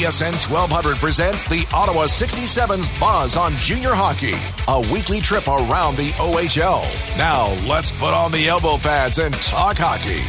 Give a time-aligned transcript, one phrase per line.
[0.00, 4.32] TSN 1200 presents the Ottawa 67's Buzz on Junior Hockey,
[4.66, 6.80] a weekly trip around the OHL.
[7.18, 10.22] Now, let's put on the elbow pads and talk hockey.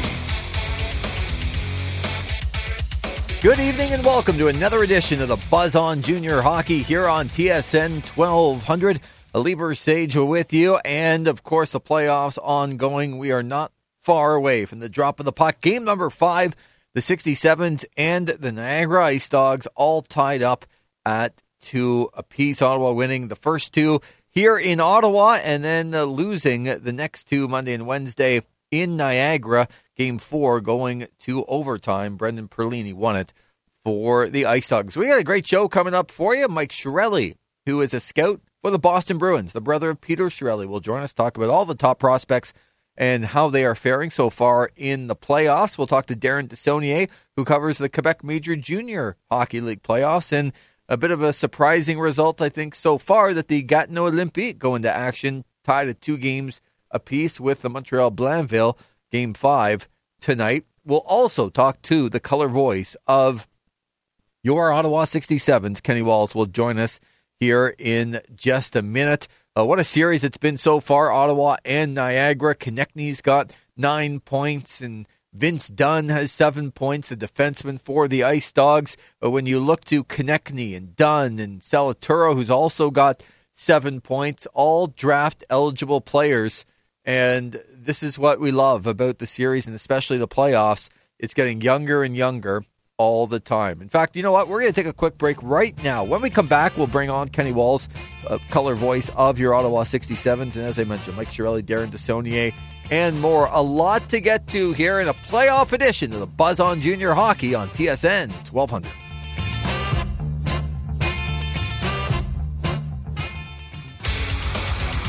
[3.42, 7.30] Good evening and welcome to another edition of the Buzz on Junior Hockey here on
[7.30, 9.00] TSN 1200.
[9.34, 13.20] Lee Versage with you, and of course, the playoffs ongoing.
[13.20, 15.62] We are not far away from the drop of the puck.
[15.62, 16.58] Game number five
[16.94, 20.66] the 67s and the Niagara Ice Dogs all tied up
[21.06, 22.62] at two apiece.
[22.62, 27.48] Ottawa winning the first two here in Ottawa and then uh, losing the next two
[27.48, 28.42] Monday and Wednesday
[28.72, 29.68] in Niagara.
[29.96, 32.18] Game four going to overtime.
[32.18, 33.34] Brendan Perlini won it
[33.84, 34.98] for the Ice Dogs.
[34.98, 36.48] We got a great show coming up for you.
[36.48, 37.36] Mike Chiarelli,
[37.66, 41.04] who is a scout for the Boston Bruins, the brother of Peter Chiarelli, will join
[41.04, 42.54] us talk about all the top prospects
[42.98, 45.78] and how they are faring so far in the playoffs.
[45.78, 50.54] We'll talk to Darren Desaulniers, who covers the Quebec Major Junior Hockey League playoffs, and
[50.90, 54.76] a bit of a surprising result, I think, so far that the Gatineau Olympique go
[54.76, 58.78] into action, tied at two games apiece with the Montreal Blainville,
[59.12, 59.88] game five
[60.20, 60.66] tonight.
[60.84, 63.48] We'll also talk to the color voice of
[64.44, 65.82] your Ottawa 67s.
[65.82, 67.00] Kenny Walls will join us
[67.40, 69.28] here in just a minute.
[69.58, 71.12] Uh, what a series it's been so far.
[71.12, 72.56] Ottawa and Niagara.
[72.56, 78.54] Konecny's got nine points, and Vince Dunn has seven points, the defenseman for the Ice
[78.54, 78.96] Dogs.
[79.20, 84.48] But when you look to Konecny and Dunn and Salituro, who's also got seven points,
[84.54, 86.66] all draft eligible players.
[87.04, 90.88] And this is what we love about the series and especially the playoffs.
[91.20, 92.64] It's getting younger and younger
[93.02, 93.82] all the time.
[93.82, 94.48] In fact, you know what?
[94.48, 96.04] We're going to take a quick break right now.
[96.04, 97.90] When we come back, we'll bring on Kenny Walls,
[98.28, 100.56] uh, color voice of your Ottawa 67s.
[100.56, 102.54] And as I mentioned, Mike Chiarelli, Darren Desaulniers,
[102.92, 103.48] and more.
[103.52, 107.14] A lot to get to here in a playoff edition of the Buzz on Junior
[107.14, 109.11] Hockey on TSN 1200.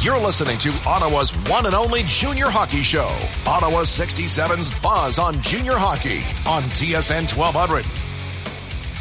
[0.03, 5.75] You're listening to Ottawa's one and only junior hockey show, Ottawa 67's Buzz on Junior
[5.77, 7.87] Hockey on TSN 1200.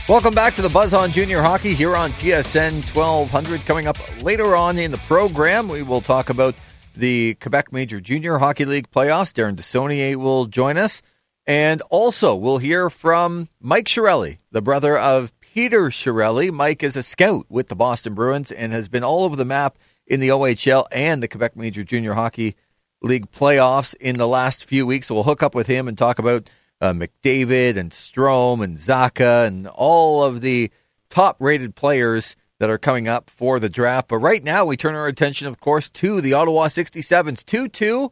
[0.07, 3.61] Welcome back to the Buzz on Junior Hockey here on TSN 1200.
[3.61, 6.53] Coming up later on in the program, we will talk about
[6.95, 9.33] the Quebec Major Junior Hockey League playoffs.
[9.33, 11.01] Darren Desaulniers will join us.
[11.47, 16.51] And also, we'll hear from Mike Chiarelli, the brother of Peter Chiarelli.
[16.51, 19.79] Mike is a scout with the Boston Bruins and has been all over the map
[20.11, 22.57] in the OHL and the Quebec Major Junior Hockey
[23.01, 25.07] League playoffs in the last few weeks.
[25.07, 26.49] So we'll hook up with him and talk about
[26.81, 30.69] uh, McDavid and Strome and Zacha and all of the
[31.09, 34.09] top rated players that are coming up for the draft.
[34.09, 38.11] But right now, we turn our attention, of course, to the Ottawa 67s 2 2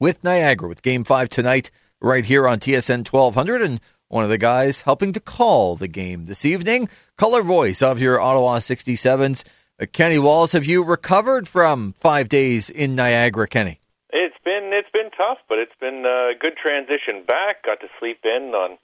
[0.00, 1.70] with Niagara with game five tonight,
[2.00, 3.60] right here on TSN 1200.
[3.60, 8.00] And one of the guys helping to call the game this evening, color voice of
[8.00, 9.44] your Ottawa 67s.
[9.78, 13.80] Uh, Kenny Walls, have you recovered from five days in Niagara, Kenny?
[14.10, 17.64] It's been it's been tough, but it's been a good transition back.
[17.64, 18.78] Got to sleep in on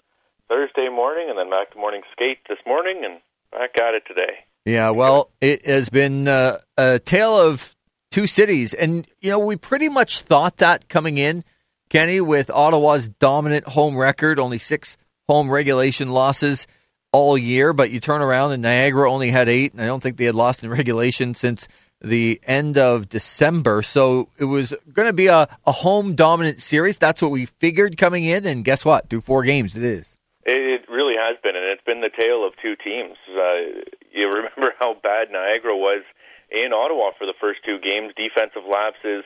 [0.50, 3.20] Thursday morning, and then back to morning skate this morning, and
[3.50, 4.44] back at it today.
[4.66, 7.74] Yeah, well, it has been uh, a tale of
[8.10, 11.42] two cities, and you know we pretty much thought that coming in,
[11.88, 16.66] Kenny, with Ottawa's dominant home record, only six home regulation losses
[17.12, 20.16] all year, but you turn around and Niagara only had eight, and I don't think
[20.16, 21.68] they had lost in regulation since
[22.00, 23.82] the end of December.
[23.82, 26.98] So it was going to be a, a home dominant series.
[26.98, 29.08] That's what we figured coming in, and guess what?
[29.08, 30.16] Through four games, it is.
[30.44, 33.16] It really has been, and it's been the tale of two teams.
[33.30, 36.02] Uh, you remember how bad Niagara was
[36.50, 38.12] in Ottawa for the first two games.
[38.16, 39.24] Defensive lapses,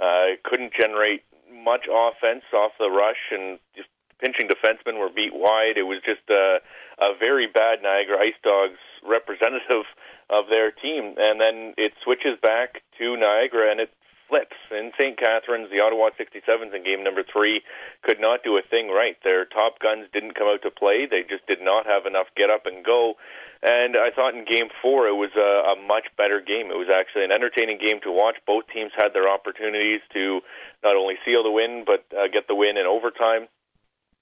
[0.00, 3.88] uh, couldn't generate much offense off the rush, and just
[4.20, 5.76] pinching defensemen were beat wide.
[5.76, 6.58] It was just uh,
[7.00, 9.86] a very bad Niagara Ice Dogs representative
[10.30, 13.90] of their team, and then it switches back to Niagara and it
[14.28, 14.56] flips.
[14.70, 15.18] In St.
[15.18, 17.62] Catharines, the Ottawa 67s in game number three
[18.02, 19.16] could not do a thing right.
[19.24, 21.06] Their top guns didn't come out to play.
[21.10, 23.14] They just did not have enough get up and go.
[23.62, 26.70] And I thought in game four it was a, a much better game.
[26.70, 28.36] It was actually an entertaining game to watch.
[28.46, 30.40] Both teams had their opportunities to
[30.84, 33.48] not only seal the win, but uh, get the win in overtime.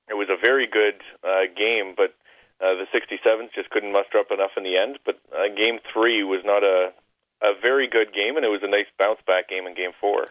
[0.09, 2.15] It was a very good uh, game, but
[2.61, 6.23] uh, the 67s just couldn't muster up enough in the end, but uh, game three
[6.25, 6.93] was not a
[7.43, 10.29] a very good game, and it was a nice bounce back game in game four.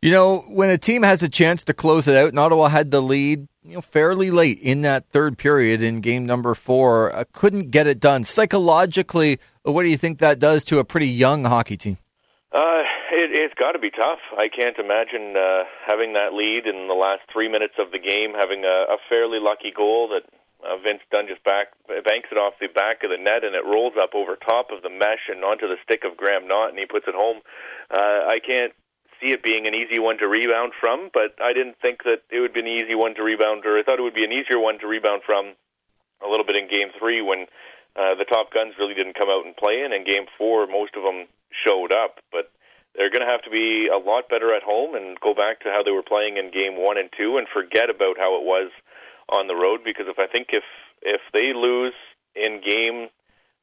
[0.00, 2.90] You know, when a team has a chance to close it out, and Ottawa had
[2.90, 7.24] the lead, you know, fairly late in that third period in game number four, uh,
[7.32, 8.24] couldn't get it done.
[8.24, 11.96] Psychologically, what do you think that does to a pretty young hockey team?
[12.52, 12.82] Uh,
[13.12, 14.20] it, it's got to be tough.
[14.36, 18.34] I can't imagine uh, having that lead in the last three minutes of the game,
[18.38, 20.24] having a, a fairly lucky goal that
[20.64, 23.64] Uh, Vince Dunn just back banks it off the back of the net, and it
[23.64, 26.78] rolls up over top of the mesh and onto the stick of Graham Knott, and
[26.78, 27.44] he puts it home.
[27.92, 28.72] Uh, I can't
[29.20, 32.40] see it being an easy one to rebound from, but I didn't think that it
[32.40, 34.58] would be an easy one to rebound, or I thought it would be an easier
[34.58, 35.52] one to rebound from
[36.24, 37.44] a little bit in Game Three when
[37.94, 40.96] uh, the top guns really didn't come out and play, and in Game Four most
[40.96, 42.50] of them showed up, but
[42.94, 45.70] they're going to have to be a lot better at home and go back to
[45.70, 48.70] how they were playing in game one and two and forget about how it was
[49.28, 50.64] on the road because if I think if
[51.02, 51.94] if they lose
[52.34, 53.08] in game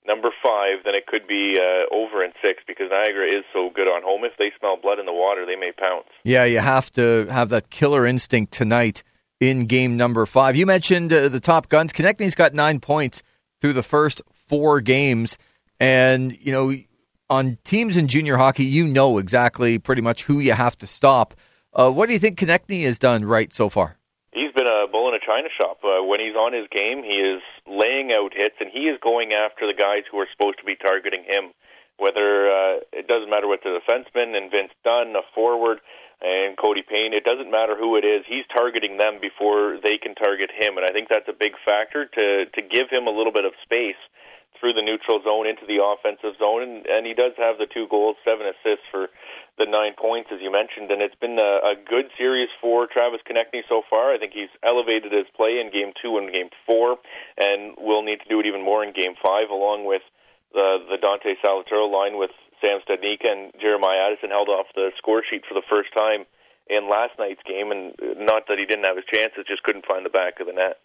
[0.05, 3.87] number five, then it could be uh, over in six because Niagara is so good
[3.87, 4.23] on home.
[4.23, 6.07] If they smell blood in the water, they may pounce.
[6.23, 9.03] Yeah, you have to have that killer instinct tonight
[9.39, 10.55] in game number five.
[10.55, 11.93] You mentioned uh, the top guns.
[11.93, 13.23] Konecny's got nine points
[13.59, 15.37] through the first four games,
[15.79, 16.75] and you know
[17.29, 21.33] on teams in junior hockey, you know exactly pretty much who you have to stop.
[21.73, 23.97] Uh, what do you think Konecny has done right so far?
[24.33, 25.79] He's been a bull in a china shop.
[25.83, 29.31] Uh, when he's on his game, he is laying out hits, and he is going
[29.31, 31.51] after the guys who are supposed to be targeting him.
[31.97, 35.79] Whether uh, it doesn't matter what the defenseman and Vince Dunn, a forward,
[36.21, 38.25] and Cody Payne, it doesn't matter who it is.
[38.27, 42.05] He's targeting them before they can target him, and I think that's a big factor
[42.05, 44.01] to to give him a little bit of space
[44.59, 47.87] through the neutral zone into the offensive zone, and, and he does have the two
[47.89, 49.09] goals, seven assists for
[49.61, 53.21] the nine points, as you mentioned, and it's been a, a good series for Travis
[53.29, 54.11] Konecny so far.
[54.11, 56.97] I think he's elevated his play in Game Two and Game Four,
[57.37, 60.01] and will need to do it even more in Game Five, along with
[60.51, 65.21] the the Dante Salituro line with Sam Studnicka and Jeremiah Addison held off the score
[65.29, 66.25] sheet for the first time
[66.67, 70.05] in last night's game, and not that he didn't have his chances, just couldn't find
[70.05, 70.81] the back of the net.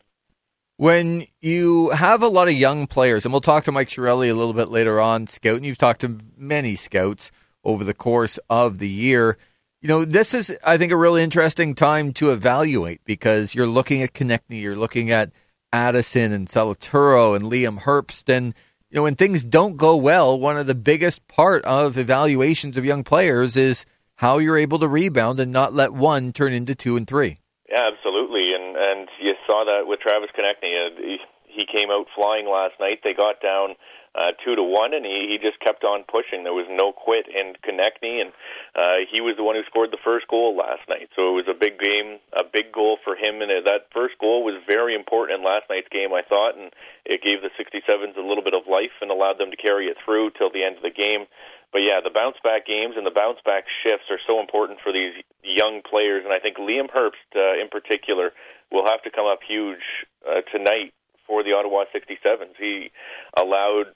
[0.76, 4.34] When you have a lot of young players, and we'll talk to Mike Chiarelli a
[4.34, 7.32] little bit later on, scout, and you've talked to many scouts
[7.67, 9.37] over the course of the year.
[9.83, 14.03] You know, this is, I think, a really interesting time to evaluate because you're looking
[14.03, 15.33] at Konecny, you're looking at
[15.73, 18.35] Addison and Salituro and Liam Herbst.
[18.35, 18.55] And,
[18.89, 22.85] you know, when things don't go well, one of the biggest part of evaluations of
[22.85, 23.85] young players is
[24.15, 27.41] how you're able to rebound and not let one turn into two and three.
[27.69, 28.55] Yeah, absolutely.
[28.55, 30.73] And, and you saw that with Travis Konecny.
[30.87, 33.01] Uh, he came out flying last night.
[33.03, 33.77] They got down
[34.17, 36.43] uh, two to one, and he, he just kept on pushing.
[36.43, 38.33] There was no quit in Konecny, and
[38.75, 41.13] uh, he was the one who scored the first goal last night.
[41.15, 44.43] So it was a big game, a big goal for him, and that first goal
[44.43, 46.73] was very important in last night's game, I thought, and
[47.05, 50.01] it gave the 67s a little bit of life and allowed them to carry it
[50.03, 51.29] through till the end of the game.
[51.73, 54.93] But yeah, the bounce back games and the bounce back shifts are so important for
[54.93, 55.12] these
[55.45, 58.33] young players, and I think Liam Herbst uh, in particular
[58.73, 59.85] will have to come up huge
[60.25, 60.95] uh, tonight
[61.27, 62.57] for the Ottawa 67s.
[62.59, 62.91] He
[63.37, 63.93] allowed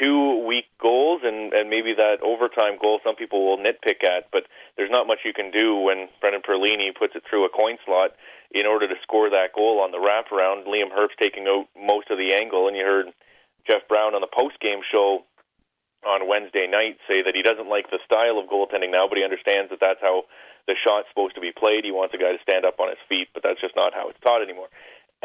[0.00, 4.44] two weak goals and, and maybe that overtime goal some people will nitpick at, but
[4.76, 8.12] there's not much you can do when Brendan Perlini puts it through a coin slot
[8.50, 10.66] in order to score that goal on the wraparound.
[10.66, 13.06] Liam Herbst taking out most of the angle, and you heard
[13.66, 15.24] Jeff Brown on the post game show
[16.06, 19.24] on Wednesday night say that he doesn't like the style of goaltending now, but he
[19.24, 20.24] understands that that's how
[20.68, 21.84] the shot's supposed to be played.
[21.84, 24.08] He wants a guy to stand up on his feet, but that's just not how
[24.08, 24.68] it's taught anymore.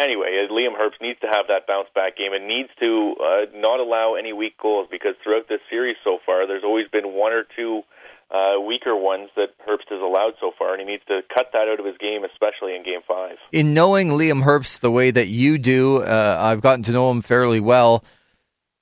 [0.01, 3.45] Anyway, uh, Liam Herbst needs to have that bounce back game and needs to uh,
[3.53, 7.33] not allow any weak goals because throughout this series so far, there's always been one
[7.33, 7.83] or two
[8.31, 11.67] uh, weaker ones that Herbst has allowed so far, and he needs to cut that
[11.67, 13.37] out of his game, especially in Game Five.
[13.51, 17.21] In knowing Liam Herbst the way that you do, uh, I've gotten to know him
[17.21, 18.03] fairly well,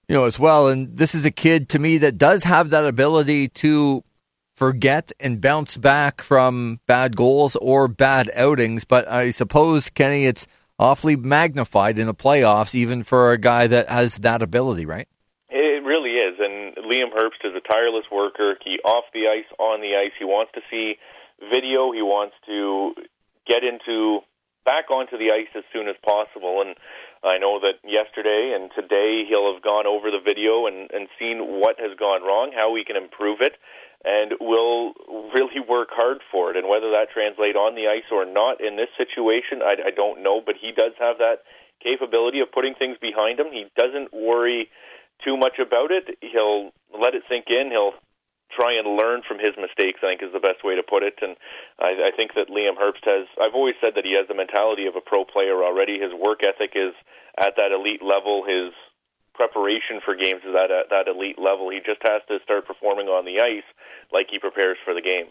[0.07, 0.69] you know, as well.
[0.69, 4.05] And this is a kid to me that does have that ability to
[4.55, 8.85] forget and bounce back from bad goals or bad outings.
[8.85, 10.47] But I suppose, Kenny, it's
[10.79, 15.07] awfully magnified in the playoffs, even for a guy that has that ability, right?
[15.49, 16.39] It really is.
[16.39, 18.55] And Liam Herbst is a tireless worker.
[18.63, 20.13] He off the ice, on the ice.
[20.17, 20.95] He wants to see
[21.39, 21.91] video.
[21.91, 22.93] He wants to
[23.47, 24.21] get into
[24.65, 26.61] back onto the ice as soon as possible.
[26.61, 26.75] And
[27.23, 31.59] I know that yesterday and today he'll have gone over the video and, and seen
[31.59, 33.53] what has gone wrong, how we can improve it,
[34.05, 34.93] and will
[35.33, 36.57] really work hard for it.
[36.57, 40.23] And whether that translates on the ice or not in this situation, I, I don't
[40.23, 40.41] know.
[40.45, 41.43] But he does have that
[41.83, 43.47] capability of putting things behind him.
[43.51, 44.69] He doesn't worry
[45.23, 46.17] too much about it.
[46.21, 47.71] He'll let it sink in.
[47.71, 47.93] He'll
[48.55, 49.99] try and learn from his mistakes.
[50.01, 51.19] I think is the best way to put it.
[51.21, 51.35] And
[51.79, 53.27] I, I think that Liam Herbst has.
[53.41, 55.99] I've always said that he has the mentality of a pro player already.
[55.99, 56.95] His work ethic is
[57.37, 58.43] at that elite level.
[58.47, 58.71] His
[59.39, 61.69] preparation for games is at a, that elite level.
[61.69, 63.63] He just has to start performing on the ice
[64.11, 65.27] like he prepares for the game.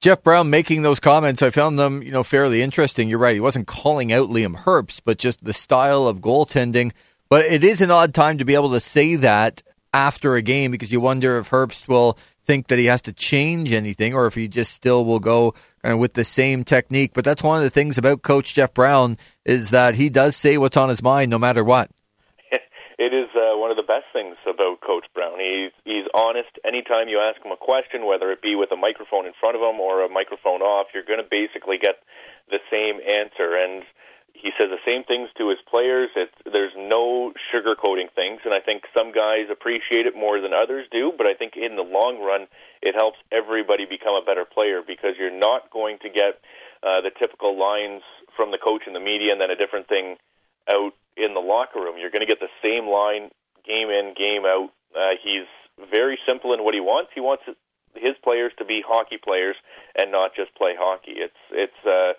[0.00, 3.08] Jeff Brown making those comments, I found them, you know, fairly interesting.
[3.08, 6.92] You're right; he wasn't calling out Liam Herbst, but just the style of goaltending.
[7.30, 9.62] But it is an odd time to be able to say that
[9.94, 13.72] after a game because you wonder if Herbst will think that he has to change
[13.72, 15.54] anything or if he just still will go
[15.88, 17.12] uh, with the same technique.
[17.14, 20.58] But that's one of the things about Coach Jeff Brown is that he does say
[20.58, 21.90] what's on his mind no matter what.
[22.98, 25.38] It is uh, one of the best things about Coach Brown.
[25.38, 26.50] He's he's honest.
[26.64, 29.62] Anytime you ask him a question, whether it be with a microphone in front of
[29.62, 32.02] him or a microphone off, you're going to basically get
[32.50, 33.54] the same answer.
[33.54, 33.84] And
[34.34, 36.10] he says the same things to his players.
[36.16, 40.86] It's, there's no sugarcoating things, and I think some guys appreciate it more than others
[40.90, 41.12] do.
[41.16, 42.46] But I think in the long run,
[42.82, 46.40] it helps everybody become a better player because you're not going to get
[46.82, 48.02] uh, the typical lines
[48.36, 50.16] from the coach and the media, and then a different thing
[50.68, 51.96] out in the locker room.
[51.98, 53.30] You're going to get the same line
[53.66, 54.70] game in, game out.
[54.94, 55.46] Uh, he's
[55.90, 57.10] very simple in what he wants.
[57.14, 57.42] He wants
[57.94, 59.56] his players to be hockey players
[59.96, 61.14] and not just play hockey.
[61.16, 61.86] It's it's.
[61.86, 62.14] Uh,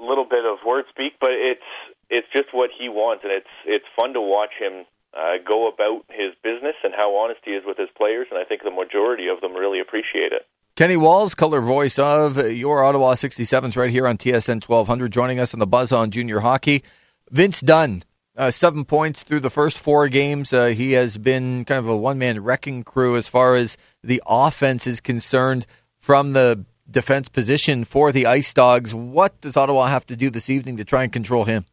[0.00, 1.62] little bit of word speak, but it's
[2.08, 4.84] it's just what he wants, and it's it's fun to watch him
[5.16, 8.44] uh, go about his business and how honest he is with his players, and I
[8.44, 10.46] think the majority of them really appreciate it.
[10.76, 15.52] Kenny Walls, color voice of your Ottawa 67s right here on TSN 1200, joining us
[15.52, 16.82] on the Buzz on Junior Hockey.
[17.30, 18.02] Vince Dunn,
[18.40, 20.52] uh, seven points through the first four games.
[20.52, 24.22] Uh, he has been kind of a one man wrecking crew as far as the
[24.26, 25.66] offense is concerned
[25.98, 28.94] from the defense position for the Ice Dogs.
[28.94, 31.66] What does Ottawa have to do this evening to try and control him?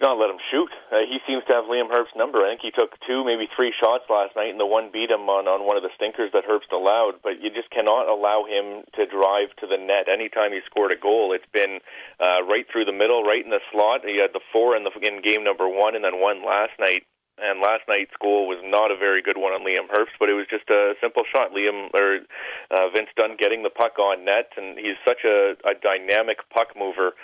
[0.00, 0.70] Not let him shoot.
[0.94, 2.38] Uh, he seems to have Liam Herbst's number.
[2.38, 5.26] I think he took two, maybe three shots last night, and the one beat him
[5.26, 7.18] on, on one of the stinkers that Herbst allowed.
[7.18, 10.06] But you just cannot allow him to drive to the net.
[10.06, 11.82] Anytime he scored a goal, it's been
[12.22, 14.06] uh, right through the middle, right in the slot.
[14.06, 17.02] He had the four in, the, in game number one, and then one last night
[17.42, 20.34] and last night's goal was not a very good one on Liam Herbst, but it
[20.34, 21.50] was just a simple shot.
[21.50, 22.22] Liam or
[22.70, 26.68] uh, Vince Dunn getting the puck on net, and he's such a, a dynamic puck
[26.78, 27.14] mover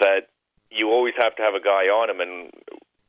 [0.00, 0.32] that
[0.70, 2.20] you always have to have a guy on him.
[2.20, 2.50] And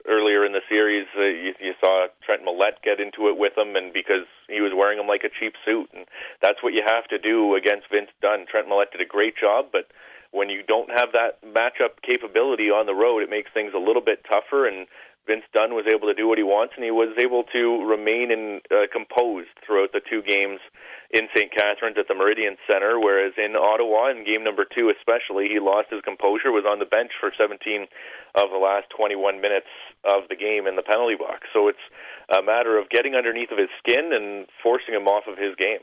[0.07, 3.75] earlier in the series, uh, you, you saw Trent Millette get into it with him,
[3.75, 6.05] and because he was wearing him like a cheap suit, and
[6.41, 8.45] that's what you have to do against Vince Dunn.
[8.49, 9.87] Trent Millette did a great job, but
[10.31, 14.01] when you don't have that matchup capability on the road, it makes things a little
[14.01, 14.67] bit tougher.
[14.67, 14.87] And
[15.27, 18.31] Vince Dunn was able to do what he wants, and he was able to remain
[18.31, 20.59] in, uh, composed throughout the two games
[21.11, 21.51] in St.
[21.51, 22.99] Catharines at the Meridian Center.
[22.99, 26.85] Whereas in Ottawa, in game number two especially, he lost his composure, was on the
[26.85, 27.87] bench for 17
[28.35, 29.69] of the last 21 minutes
[30.05, 31.49] of the game in the penalty box.
[31.53, 31.85] So it's
[32.29, 35.81] a matter of getting underneath of his skin and forcing him off of his game.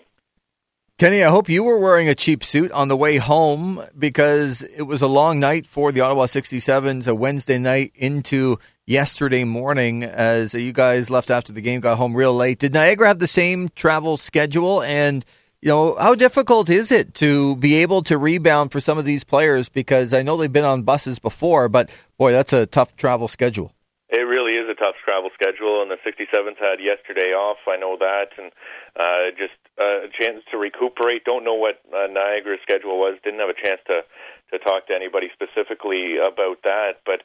[0.98, 4.84] Kenny, I hope you were wearing a cheap suit on the way home because it
[4.84, 10.54] was a long night for the Ottawa 67s, a Wednesday night into yesterday morning as
[10.54, 12.60] you guys left after the game, got home real late.
[12.60, 14.80] Did Niagara have the same travel schedule?
[14.80, 15.22] And,
[15.60, 19.22] you know, how difficult is it to be able to rebound for some of these
[19.22, 19.68] players?
[19.68, 23.70] Because I know they've been on buses before, but boy, that's a tough travel schedule.
[24.08, 27.58] It really is a tough travel schedule, and the 67s had yesterday off.
[27.68, 28.50] I know that, and
[28.98, 31.24] uh, just uh, a chance to recuperate.
[31.24, 33.18] Don't know what uh, Niagara's schedule was.
[33.22, 34.02] Didn't have a chance to
[34.52, 37.22] to talk to anybody specifically about that, but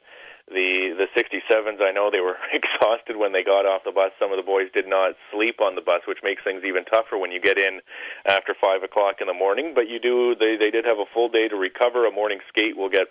[0.48, 4.32] the the 67s I know they were exhausted when they got off the bus some
[4.32, 7.30] of the boys did not sleep on the bus which makes things even tougher when
[7.30, 7.80] you get in
[8.26, 11.28] after five o'clock in the morning but you do they they did have a full
[11.28, 13.06] day to recover a morning skate will get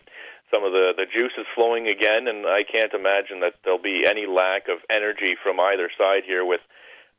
[0.53, 4.27] some of the the juices flowing again and I can't imagine that there'll be any
[4.27, 6.61] lack of energy from either side here with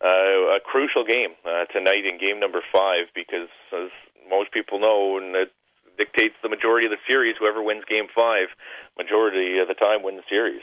[0.02, 3.90] uh, a crucial game uh, tonight in game number five because as
[4.28, 5.52] most people know and it
[5.98, 7.36] dictates the majority of the series.
[7.38, 8.48] Whoever wins Game Five,
[8.98, 10.62] majority of the time, wins the series.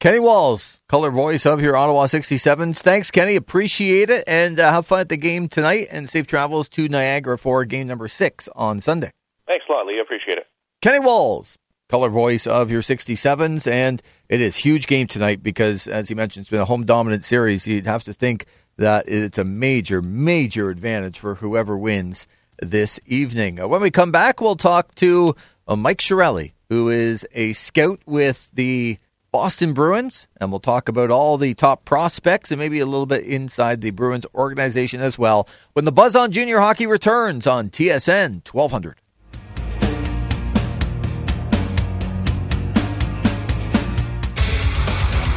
[0.00, 2.78] Kenny Walls, color voice of your Ottawa 67s.
[2.78, 3.36] Thanks, Kenny.
[3.36, 4.24] Appreciate it.
[4.26, 7.86] And uh, have fun at the game tonight and safe travels to Niagara for game
[7.86, 9.10] number six on Sunday.
[9.46, 10.00] Thanks a lot, Lee.
[10.00, 10.46] Appreciate it.
[10.80, 11.58] Kenny Walls,
[11.90, 13.70] color voice of your 67s.
[13.70, 17.24] And it is huge game tonight because, as you mentioned, it's been a home dominant
[17.24, 17.66] series.
[17.66, 18.46] You'd have to think
[18.80, 22.26] that it's a major, major advantage for whoever wins
[22.62, 23.60] this evening.
[23.60, 25.36] Uh, when we come back, we'll talk to
[25.68, 28.96] uh, Mike Chiarelli, who is a scout with the
[29.32, 33.24] Boston Bruins, and we'll talk about all the top prospects and maybe a little bit
[33.24, 38.48] inside the Bruins organization as well when the Buzz on Junior Hockey returns on TSN
[38.50, 38.99] 1200.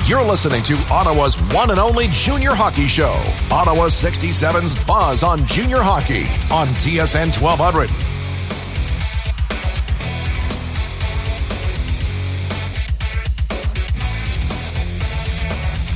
[0.06, 3.14] You're listening to Ottawa's one and only junior hockey show,
[3.50, 7.90] Ottawa 67's Buzz on Junior Hockey on TSN 1200.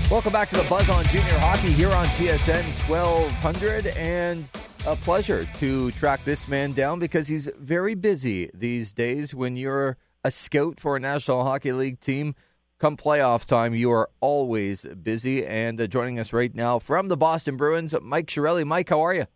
[0.10, 3.88] Welcome back to the Buzz on Junior Hockey here on TSN 1200.
[3.88, 4.48] And
[4.86, 9.36] a pleasure to track this man down because he's very busy these days.
[9.36, 12.36] When you're a scout for a National Hockey League team,
[12.80, 15.46] come playoff time, you are always busy.
[15.46, 18.66] And uh, joining us right now from the Boston Bruins, Mike Chiarelli.
[18.66, 19.28] Mike, how are you?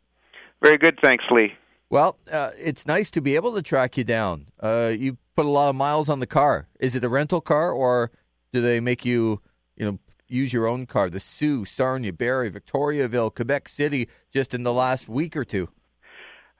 [0.61, 1.53] Very good, thanks, Lee.
[1.89, 4.47] Well, uh, it's nice to be able to track you down.
[4.61, 6.67] Uh, you put a lot of miles on the car.
[6.79, 8.11] Is it a rental car, or
[8.53, 9.41] do they make you,
[9.75, 11.09] you know, use your own car?
[11.09, 15.67] The Sioux, Sarnia, Barrie, Victoriaville, Quebec City, just in the last week or two.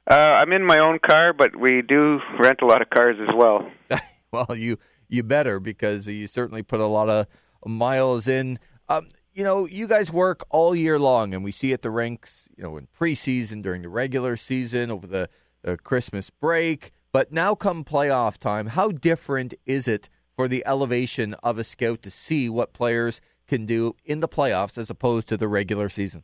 [0.09, 3.33] Uh, I'm in my own car, but we do rent a lot of cars as
[3.33, 3.71] well.
[4.33, 4.79] well, you
[5.11, 7.27] you better because you certainly put a lot of
[7.65, 8.57] miles in.
[8.89, 12.47] Um, you know, you guys work all year long, and we see at the rinks,
[12.57, 15.29] you know, in preseason, during the regular season, over the,
[15.61, 16.91] the Christmas break.
[17.11, 22.01] But now, come playoff time, how different is it for the elevation of a scout
[22.03, 26.23] to see what players can do in the playoffs as opposed to the regular season?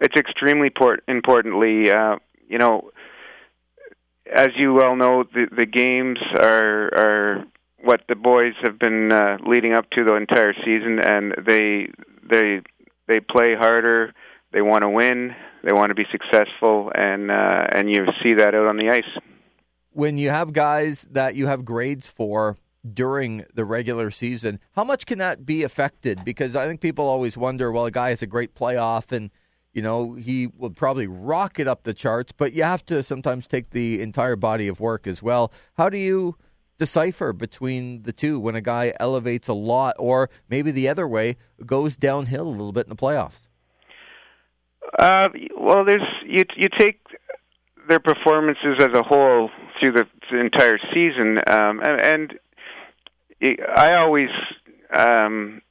[0.00, 2.16] It's extremely port- importantly, uh,
[2.48, 2.90] you know,
[4.32, 7.44] as you well know, the the games are are
[7.82, 11.90] what the boys have been uh, leading up to the entire season, and they
[12.28, 12.62] they
[13.06, 14.12] they play harder.
[14.52, 15.34] They want to win.
[15.62, 19.04] They want to be successful, and uh, and you see that out on the ice.
[19.92, 22.56] When you have guys that you have grades for
[22.94, 26.24] during the regular season, how much can that be affected?
[26.24, 29.30] Because I think people always wonder, well, a guy has a great playoff and
[29.72, 33.70] you know, he will probably rocket up the charts, but you have to sometimes take
[33.70, 35.52] the entire body of work as well.
[35.76, 36.36] How do you
[36.78, 41.36] decipher between the two when a guy elevates a lot, or maybe the other way
[41.66, 43.48] goes downhill a little bit in the playoffs?
[44.98, 47.00] Uh, well, there's you you take
[47.88, 52.38] their performances as a whole through the, the entire season, um, and, and
[53.40, 54.28] I always
[54.94, 55.62] um,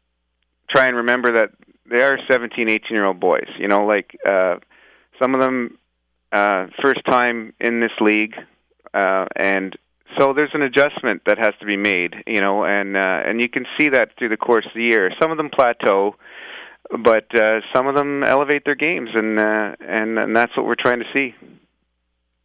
[0.70, 1.52] try and remember that
[1.90, 3.48] they are 17, 18 year old boys.
[3.58, 4.56] You know, like uh,
[5.20, 5.78] some of them
[6.32, 8.36] uh, first time in this league,
[8.94, 9.78] uh, and
[10.18, 13.50] so there's an adjustment that has to be made, you know, and uh, and you
[13.50, 15.12] can see that through the course of the year.
[15.20, 16.16] Some of them plateau,
[16.92, 20.76] but uh, some of them elevate their games, and uh, and and that's what we're
[20.76, 21.36] trying to see.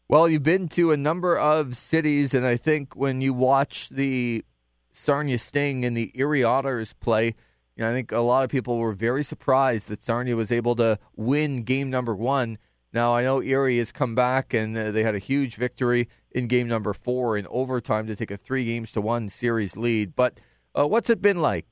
[0.08, 4.44] Well, you've been to a number of cities, and I think when you watch the
[4.92, 7.34] Sarnia Sting and the Erie Otters play,
[7.76, 10.76] you know, I think a lot of people were very surprised that Sarnia was able
[10.76, 12.58] to win game number one.
[12.92, 16.46] Now I know Erie has come back and uh, they had a huge victory in
[16.46, 20.14] game number four in overtime to take a three games to one series lead.
[20.14, 20.38] But
[20.78, 21.66] uh, what's it been like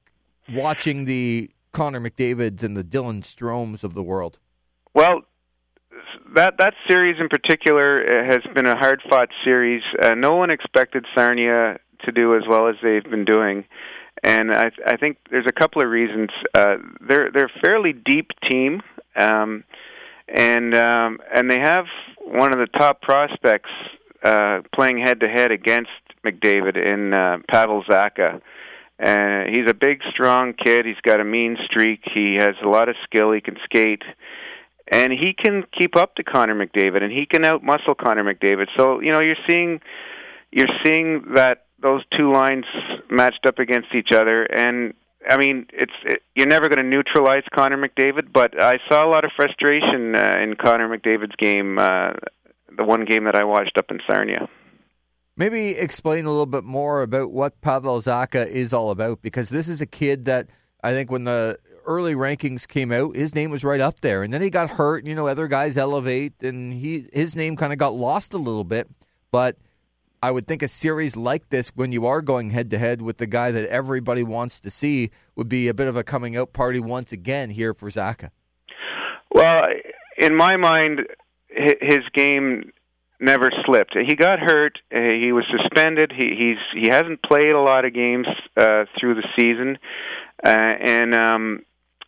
[0.53, 4.39] watching the Connor McDavid's and the Dylan Stromes of the world?
[4.95, 5.23] Well,
[6.35, 9.83] that that series in particular uh, has been a hard fought series.
[10.03, 13.65] Uh, no one expected Sarnia to do as well as they've been doing,
[14.23, 16.31] and I, I think there's a couple of reasons.
[16.55, 18.83] Uh, they're they're a fairly deep team,
[19.17, 19.65] um,
[20.35, 21.87] and um, and they have
[22.19, 23.71] one of the top prospects
[24.23, 25.91] uh, playing head to head against
[26.25, 28.41] McDavid in uh, Pavel Zacha.
[28.99, 30.85] And he's a big, strong kid.
[30.85, 32.03] He's got a mean streak.
[32.15, 33.33] He has a lot of skill.
[33.33, 34.03] He can skate,
[34.93, 38.67] and he can keep up to Connor McDavid, and he can outmuscle Connor McDavid.
[38.77, 39.81] So you know, you're seeing,
[40.53, 42.67] you're seeing that those two lines
[43.09, 44.93] matched up against each other, and
[45.29, 49.11] I mean, it's it, you're never going to neutralize Connor McDavid, but I saw a
[49.11, 52.13] lot of frustration uh, in Connor McDavid's game uh,
[52.77, 54.49] the one game that I watched up in Sarnia.
[55.37, 59.69] Maybe explain a little bit more about what Pavel Zacha is all about, because this
[59.69, 60.49] is a kid that
[60.83, 64.33] I think when the early rankings came out, his name was right up there, and
[64.33, 64.99] then he got hurt.
[64.99, 68.39] And, you know, other guys elevate, and he his name kind of got lost a
[68.39, 68.89] little bit.
[69.31, 69.57] But
[70.23, 73.17] I would think a series like this, when you are going head to head with
[73.17, 76.53] the guy that everybody wants to see, would be a bit of a coming out
[76.53, 78.31] party once again here for Zacha.
[79.33, 79.67] Well,
[80.19, 81.07] in my mind,
[81.49, 82.73] his game
[83.19, 83.97] never slipped.
[83.97, 84.79] He got hurt.
[84.95, 86.13] Uh, he was suspended.
[86.15, 89.79] He he's he hasn't played a lot of games uh, through the season,
[90.45, 91.63] uh, and um,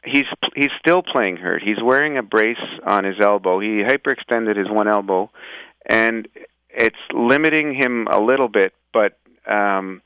[0.05, 1.63] he's he's still playing hurt.
[1.63, 3.61] He's wearing a brace on his elbow.
[3.61, 5.31] He hyperextended his one elbow,
[5.87, 6.29] and
[6.75, 8.75] it's limiting him a little bit.
[8.93, 10.03] But um,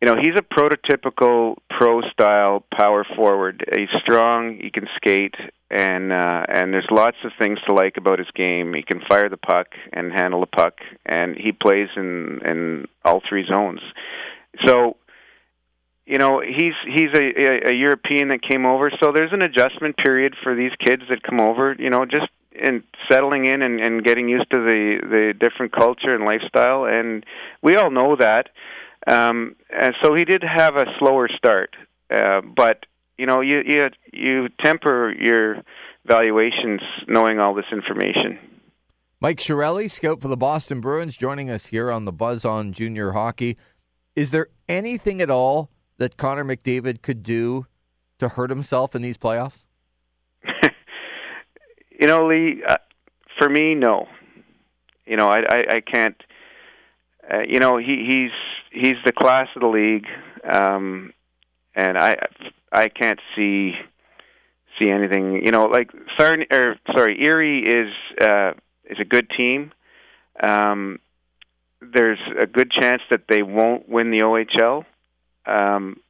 [0.00, 3.64] you know, he's a prototypical pro style power forward.
[3.74, 4.58] He's strong.
[4.60, 5.34] He can skate
[5.70, 8.72] and uh, and there's lots of things to like about his game.
[8.74, 13.20] He can fire the puck and handle the puck, and he plays in in all
[13.28, 13.80] three zones.
[14.64, 14.96] So,
[16.06, 18.90] you know, he's he's a, a, a European that came over.
[18.98, 21.76] So there's an adjustment period for these kids that come over.
[21.78, 22.28] You know, just
[22.60, 26.84] in settling in and, and getting used to the the different culture and lifestyle.
[26.84, 27.24] And
[27.62, 28.48] we all know that.
[29.06, 31.76] Um, and so he did have a slower start,
[32.10, 32.84] uh, but
[33.16, 35.62] you know, you you you temper your
[36.06, 38.38] valuations knowing all this information.
[39.20, 43.12] Mike Chiarelli, scout for the Boston Bruins, joining us here on the Buzz on Junior
[43.12, 43.56] Hockey.
[44.14, 47.66] Is there anything at all that Connor McDavid could do
[48.20, 49.64] to hurt himself in these playoffs?
[51.98, 52.76] You know, Lee, uh,
[53.38, 54.06] for me, no.
[55.06, 56.16] You know, I I, I can't.
[57.30, 58.30] Uh, you know, he he's
[58.70, 60.06] he's the class of the league,
[60.50, 61.12] um,
[61.74, 62.16] and I
[62.72, 63.74] I can't see
[64.78, 65.44] see anything.
[65.44, 68.52] You know, like Sarn or sorry, Erie is uh,
[68.84, 69.72] is a good team.
[70.40, 71.00] Um,
[71.80, 74.84] there's a good chance that they won't win the OHL.
[75.46, 76.00] Um,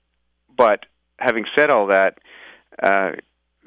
[0.56, 0.86] but
[1.18, 2.18] having said all that,
[2.82, 3.12] uh,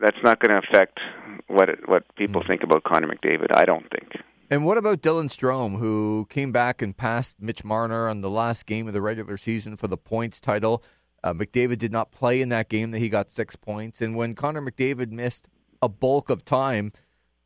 [0.01, 0.99] that's not going to affect
[1.47, 2.47] what it, what people mm.
[2.47, 3.55] think about Connor McDavid.
[3.55, 4.17] I don't think.
[4.49, 8.65] And what about Dylan Strome, who came back and passed Mitch Marner on the last
[8.65, 10.83] game of the regular season for the points title?
[11.23, 14.01] Uh, McDavid did not play in that game that he got six points.
[14.01, 15.47] And when Connor McDavid missed
[15.81, 16.91] a bulk of time,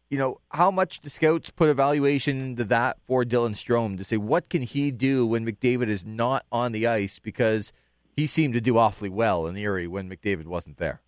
[0.09, 4.17] you know, how much the scouts put evaluation into that for Dylan Strome to say
[4.17, 7.73] what can he do when McDavid is not on the ice because
[8.15, 11.01] he seemed to do awfully well in Erie when McDavid wasn't there.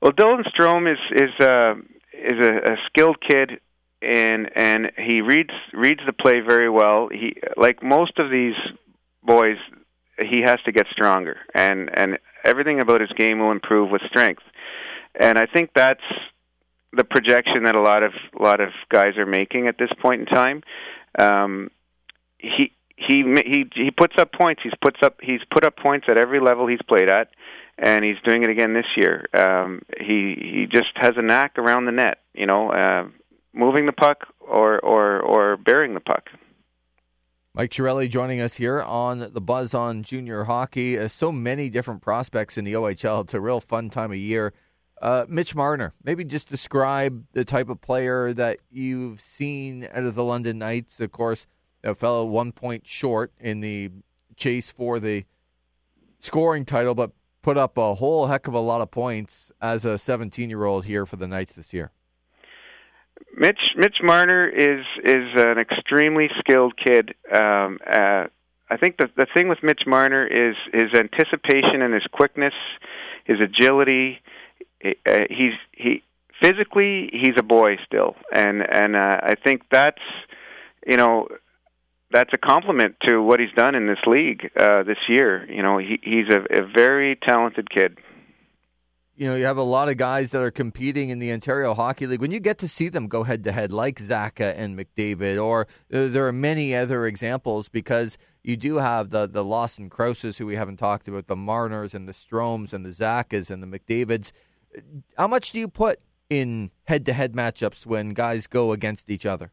[0.00, 1.74] Well, Dylan Strome is is uh,
[2.14, 3.60] is a, a skilled kid,
[4.00, 7.08] and and he reads reads the play very well.
[7.10, 8.54] He like most of these
[9.22, 9.58] boys,
[10.26, 14.42] he has to get stronger, and and everything about his game will improve with strength.
[15.18, 16.00] And I think that's
[16.92, 20.20] the projection that a lot of a lot of guys are making at this point
[20.22, 20.62] in time.
[21.18, 21.70] Um,
[22.38, 24.62] he he he he puts up points.
[24.62, 27.28] He's puts up he's put up points at every level he's played at,
[27.80, 29.24] and he's doing it again this year.
[29.34, 32.18] Um, he he just has a knack around the net.
[32.34, 33.08] You know, uh,
[33.52, 36.28] moving the puck or or or bearing the puck.
[37.54, 40.98] Mike Chiarelli joining us here on the Buzz on Junior Hockey.
[40.98, 43.24] Uh, so many different prospects in the OHL.
[43.24, 44.52] It's a real fun time of year.
[45.02, 50.14] Uh, Mitch Marner, maybe just describe the type of player that you've seen out of
[50.14, 51.00] the London Knights.
[51.00, 51.46] Of course,
[51.82, 53.90] a fellow one point short in the
[54.36, 55.24] chase for the
[56.20, 59.98] scoring title, but put up a whole heck of a lot of points as a
[59.98, 61.90] 17 year old here for the Knights this year.
[63.36, 67.14] Mitch Mitch Marner is is an extremely skilled kid.
[67.32, 68.24] Um, uh,
[68.70, 72.54] I think the the thing with Mitch Marner is his anticipation and his quickness,
[73.24, 74.20] his agility.
[74.84, 76.02] Uh, he's he
[76.42, 80.02] physically he's a boy still, and and uh, I think that's
[80.86, 81.28] you know
[82.10, 85.46] that's a compliment to what he's done in this league uh, this year.
[85.50, 87.98] You know, he, he's a, a very talented kid.
[89.16, 92.06] You know, you have a lot of guys that are competing in the Ontario Hockey
[92.06, 92.22] League.
[92.22, 95.66] When you get to see them go head to head, like Zacha and McDavid, or
[95.92, 100.46] uh, there are many other examples, because you do have the the Lawson Crouses, who
[100.46, 104.32] we haven't talked about, the Marners and the Stromes and the Zachas and the McDavids.
[105.18, 109.26] How much do you put in head to head matchups when guys go against each
[109.26, 109.52] other?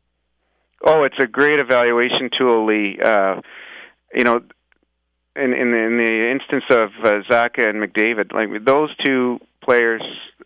[0.85, 2.99] Oh, it's a great evaluation tool, Lee.
[3.03, 3.41] Uh,
[4.13, 4.41] you know,
[5.35, 10.01] in in the, in the instance of uh, Zacha and McDavid, like those two players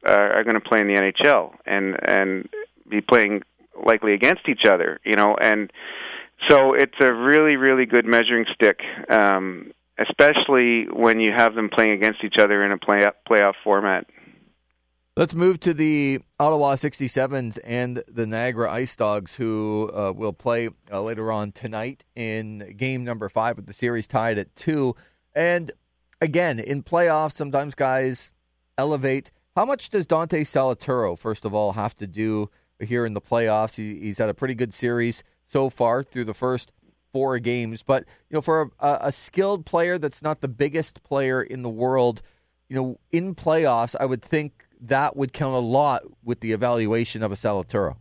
[0.07, 2.49] uh, are going to play in the NHL and and
[2.89, 3.43] be playing
[3.85, 4.99] likely against each other.
[5.05, 5.71] You know, and
[6.49, 8.79] so it's a really really good measuring stick.
[9.09, 14.07] Um, especially when you have them playing against each other in a play playoff format.
[15.21, 20.69] Let's move to the Ottawa 67s and the Niagara Ice Dogs, who uh, will play
[20.91, 24.95] uh, later on tonight in game number five with the series tied at two.
[25.35, 25.73] And
[26.21, 28.31] again, in playoffs, sometimes guys
[28.79, 29.29] elevate.
[29.55, 33.75] How much does Dante Salituro, first of all, have to do here in the playoffs?
[33.75, 36.71] He, he's had a pretty good series so far through the first
[37.13, 37.83] four games.
[37.83, 41.69] But, you know, for a, a skilled player that's not the biggest player in the
[41.69, 42.23] world,
[42.69, 47.23] you know, in playoffs, I would think that would count a lot with the evaluation
[47.23, 47.95] of a Salituro.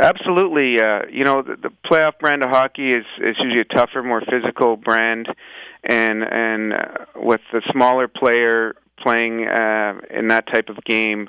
[0.00, 0.80] Absolutely.
[0.80, 4.22] Uh, you know, the, the playoff brand of hockey is, is usually a tougher, more
[4.28, 5.28] physical brand,
[5.84, 6.84] and and uh,
[7.16, 11.28] with the smaller player playing uh, in that type of game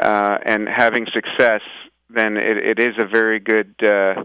[0.00, 1.62] uh, and having success,
[2.08, 4.24] then it, it is a very good uh,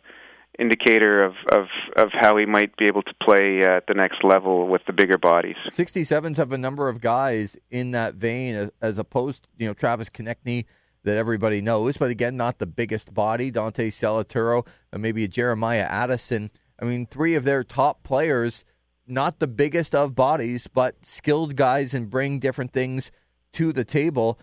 [0.60, 4.68] indicator of, of, of how he might be able to play at the next level
[4.68, 5.56] with the bigger bodies.
[5.76, 10.10] 67s have a number of guys in that vein as, as opposed, you know, Travis
[10.10, 10.66] Konecny
[11.04, 13.52] that everybody knows, but again, not the biggest body.
[13.52, 16.50] Dante Salituro, and maybe a Jeremiah Addison.
[16.82, 18.64] I mean, three of their top players,
[19.06, 23.12] not the biggest of bodies, but skilled guys and bring different things
[23.54, 24.40] to the table.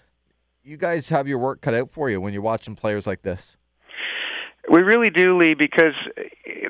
[0.63, 3.57] You guys have your work cut out for you when you're watching players like this.
[4.71, 5.95] We really do, Lee, because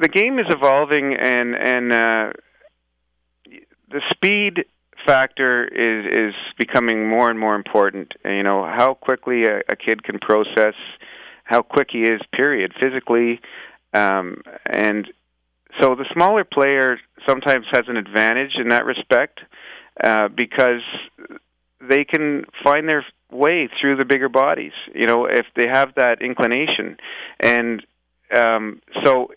[0.00, 2.32] the game is evolving, and and uh,
[3.90, 4.64] the speed
[5.06, 8.12] factor is is becoming more and more important.
[8.24, 10.72] You know how quickly a, a kid can process,
[11.44, 13.38] how quick he is, period, physically,
[13.92, 15.06] um, and
[15.78, 19.40] so the smaller player sometimes has an advantage in that respect
[20.02, 20.80] uh, because
[21.86, 24.72] they can find their way through the bigger bodies.
[24.94, 26.96] You know, if they have that inclination,
[27.38, 27.84] and
[28.34, 29.28] um, so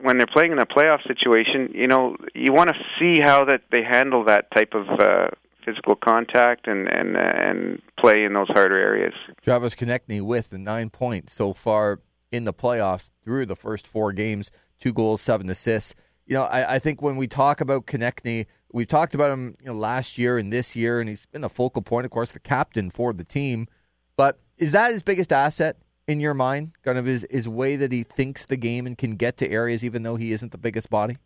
[0.00, 3.62] when they're playing in a playoff situation, you know, you want to see how that
[3.70, 5.28] they handle that type of uh,
[5.64, 9.14] physical contact and and uh, and play in those harder areas.
[9.42, 12.00] Travis Konecny with the nine points so far
[12.32, 15.94] in the playoffs through the first four games, two goals, seven assists.
[16.26, 19.66] You know, I, I think when we talk about Konecny, we've talked about him you
[19.66, 22.40] know, last year and this year, and he's been a focal point, of course, the
[22.40, 23.68] captain for the team.
[24.16, 25.76] But is that his biggest asset
[26.06, 26.72] in your mind?
[26.84, 29.84] Kind of his, his way that he thinks the game and can get to areas
[29.84, 31.16] even though he isn't the biggest body?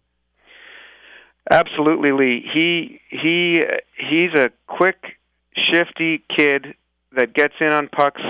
[1.50, 2.48] Absolutely, Lee.
[2.52, 3.62] He he
[3.96, 5.16] he's a quick,
[5.56, 6.74] shifty kid
[7.12, 8.22] that gets in on pucks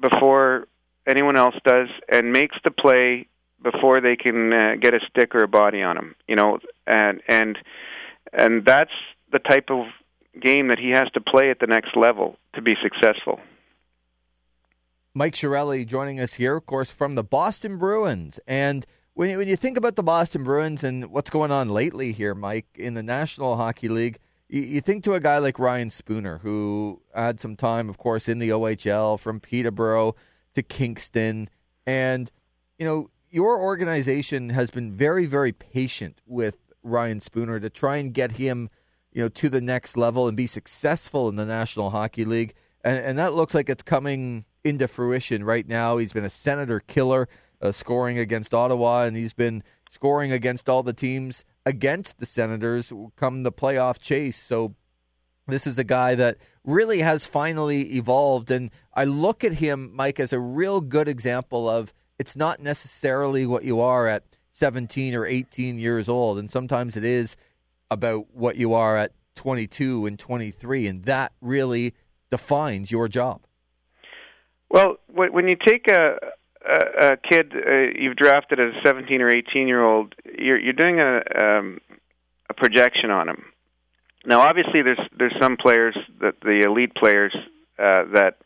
[0.00, 0.68] before
[1.06, 3.26] anyone else does and makes the play
[3.62, 6.14] before they can uh, get a stick or a body on him.
[6.28, 7.58] You know, and and
[8.32, 8.92] and that's
[9.32, 9.86] the type of
[10.40, 13.40] game that he has to play at the next level to be successful.
[15.14, 18.40] Mike Chiarelli joining us here, of course, from the Boston Bruins.
[18.46, 22.12] And when you, when you think about the Boston Bruins and what's going on lately
[22.12, 25.90] here, Mike, in the National Hockey League, you, you think to a guy like Ryan
[25.90, 30.16] Spooner, who had some time, of course, in the OHL from Peterborough
[30.54, 31.50] to Kingston.
[31.86, 32.32] And,
[32.78, 38.14] you know, your organization has been very, very patient with Ryan Spooner to try and
[38.14, 38.70] get him,
[39.12, 42.54] you know, to the next level and be successful in the National Hockey League.
[42.82, 45.96] And, and that looks like it's coming into fruition right now.
[45.96, 47.28] He's been a Senator killer,
[47.60, 52.92] uh, scoring against Ottawa, and he's been scoring against all the teams against the Senators
[53.16, 54.38] come the playoff chase.
[54.38, 54.74] So
[55.46, 58.50] this is a guy that really has finally evolved.
[58.50, 63.46] And I look at him, Mike, as a real good example of it's not necessarily
[63.46, 66.38] what you are at 17 or 18 years old.
[66.38, 67.36] And sometimes it is
[67.90, 70.86] about what you are at 22 and 23.
[70.86, 71.94] And that really
[72.30, 73.42] defines your job.
[74.72, 76.16] Well, when you take a
[76.64, 80.72] a, a kid uh, you've drafted as a 17 or 18 year old, you're you're
[80.72, 81.78] doing a um,
[82.48, 83.44] a projection on him.
[84.24, 87.34] Now, obviously, there's there's some players that the elite players
[87.78, 88.38] uh, that,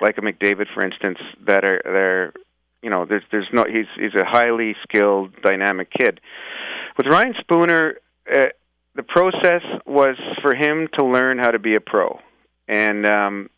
[0.00, 2.32] like a McDavid, for instance, that are they're
[2.82, 6.20] you know there's there's no he's he's a highly skilled, dynamic kid.
[6.98, 7.94] With Ryan Spooner,
[8.30, 8.46] uh,
[8.94, 12.20] the process was for him to learn how to be a pro,
[12.68, 13.48] and um,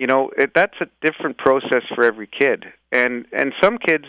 [0.00, 2.64] you know it, that's a different process for every kid.
[2.90, 4.06] And and some kids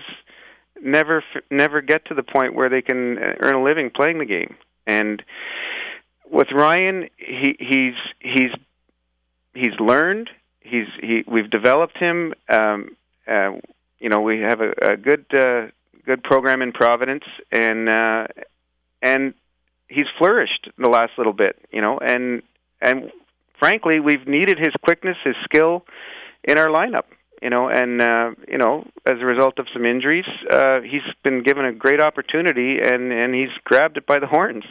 [0.81, 4.25] never never get to the point where they can uh, earn a living playing the
[4.25, 4.55] game.
[4.87, 5.21] And
[6.29, 8.51] with Ryan he he's he's
[9.53, 10.29] he's learned.
[10.61, 12.33] He's he we've developed him.
[12.47, 12.95] Um
[13.27, 13.51] uh
[13.99, 15.67] you know we have a, a good uh
[16.05, 17.25] good program in Providence.
[17.51, 18.27] And uh
[19.01, 19.33] and
[19.89, 21.97] he's flourished the last little bit you know.
[21.97, 22.43] And
[22.79, 23.11] and
[23.61, 25.85] frankly, we've needed his quickness, his skill
[26.43, 27.05] in our lineup.
[27.41, 31.41] You know, and uh, you know, as a result of some injuries, uh, he's been
[31.41, 34.63] given a great opportunity, and and he's grabbed it by the horns.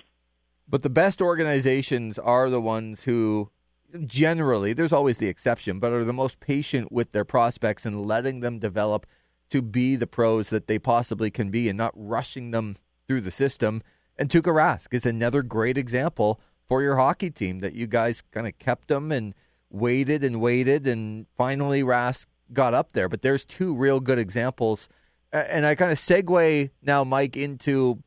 [0.68, 3.50] But the best organizations are the ones who,
[4.06, 8.38] generally, there's always the exception, but are the most patient with their prospects and letting
[8.38, 9.04] them develop
[9.48, 12.76] to be the pros that they possibly can be, and not rushing them
[13.08, 13.82] through the system.
[14.16, 18.46] And Tuukka Rask is another great example for your hockey team that you guys kind
[18.46, 19.34] of kept them and
[19.70, 23.08] waited and waited and finally Rask got up there.
[23.08, 24.88] But there's two real good examples.
[25.32, 28.04] And I kind of segue now, Mike, into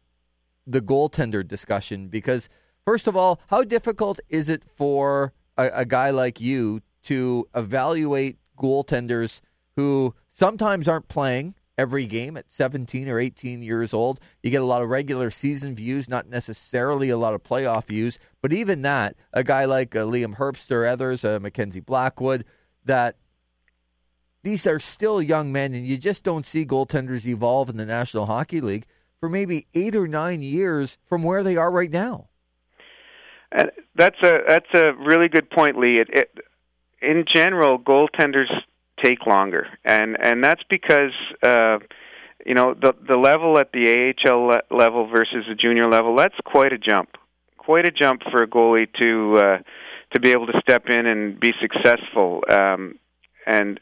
[0.66, 2.48] the goaltender discussion because,
[2.86, 8.38] first of all, how difficult is it for a, a guy like you to evaluate
[8.58, 9.42] goaltenders
[9.76, 14.20] who sometimes aren't playing every game at 17 or 18 years old.
[14.42, 18.20] You get a lot of regular season views, not necessarily a lot of playoff views,
[18.42, 22.46] but even that, a guy like uh, Liam Herbst, others, uh, Mackenzie Blackwood,
[22.86, 23.18] that
[24.44, 28.26] these are still young men, and you just don't see goaltenders evolve in the National
[28.26, 28.86] Hockey League
[29.20, 32.28] for maybe eight or nine years from where they are right now.
[33.54, 36.00] And that's a that's a really good point, Lee.
[36.00, 36.38] It, it,
[37.02, 38.52] in general, goaltenders
[39.04, 41.12] take longer, and and that's because
[41.42, 41.80] uh,
[42.46, 46.36] you know the the level at the AHL le- level versus the junior level that's
[46.46, 47.10] quite a jump,
[47.58, 49.58] quite a jump for a goalie to uh,
[50.14, 52.44] to be able to step in and be successful.
[52.50, 53.00] Um,
[53.46, 53.80] and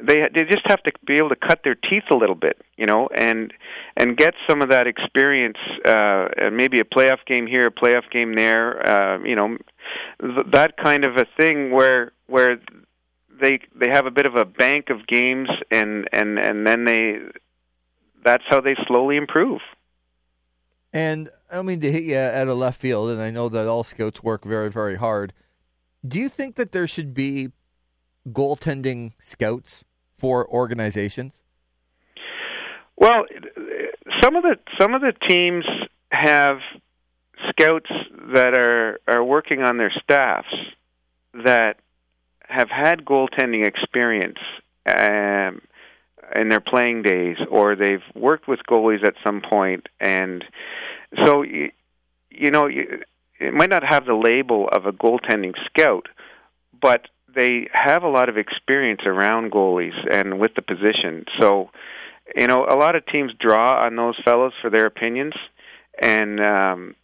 [0.00, 2.86] they they just have to be able to cut their teeth a little bit, you
[2.86, 3.52] know, and
[3.96, 5.58] and get some of that experience.
[5.84, 9.58] Uh, maybe a playoff game here, a playoff game there, uh, you know,
[10.20, 12.58] th- that kind of a thing where where
[13.40, 17.18] they they have a bit of a bank of games and and and then they
[18.24, 19.60] that's how they slowly improve.
[20.92, 23.66] And I don't mean to hit you at a left field, and I know that
[23.66, 25.32] all scouts work very, very hard.
[26.06, 27.48] Do you think that there should be
[28.28, 29.84] goaltending scouts
[30.18, 31.34] for organizations?
[32.96, 33.24] Well,
[34.22, 35.64] some of the some of the teams
[36.10, 36.58] have
[37.48, 37.90] scouts
[38.34, 40.54] that are are working on their staffs
[41.44, 41.78] that
[42.52, 44.38] have had goaltending experience
[44.86, 45.60] um,
[46.36, 50.44] in their playing days, or they've worked with goalies at some point, and
[51.24, 51.70] so you,
[52.30, 53.02] you know you,
[53.40, 56.08] it might not have the label of a goaltending scout,
[56.80, 61.24] but they have a lot of experience around goalies and with the position.
[61.40, 61.70] So,
[62.36, 65.34] you know, a lot of teams draw on those fellows for their opinions,
[66.00, 66.94] and um,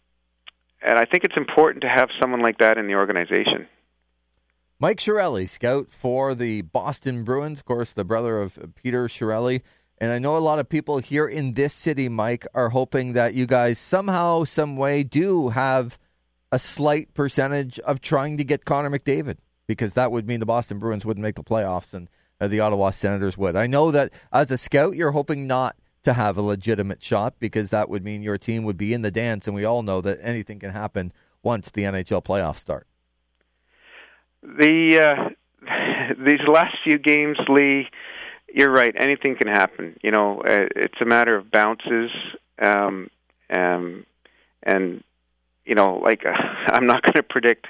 [0.81, 3.67] and I think it's important to have someone like that in the organization.
[4.81, 9.61] Mike Chiarelli, scout for the Boston Bruins, of course, the brother of Peter Chiarelli.
[9.97, 13.33] And I know a lot of people here in this city, Mike, are hoping that
[13.33, 15.99] you guys somehow, some way, do have
[16.53, 20.79] a slight percentage of trying to get Connor McDavid because that would mean the Boston
[20.79, 23.57] Bruins wouldn't make the playoffs and uh, the Ottawa Senators would.
[23.57, 27.69] I know that as a scout, you're hoping not to have a legitimate shot because
[27.71, 30.19] that would mean your team would be in the dance, and we all know that
[30.21, 31.11] anything can happen
[31.43, 32.87] once the NHL playoffs start.
[34.43, 35.29] The uh,
[36.25, 37.87] these last few games, Lee,
[38.53, 38.93] you're right.
[38.97, 39.97] Anything can happen.
[40.01, 42.11] You know, uh, it's a matter of bounces,
[42.61, 43.09] um,
[43.49, 44.05] um,
[44.63, 45.03] and
[45.65, 46.31] you know, like uh,
[46.71, 47.67] I'm not going to predict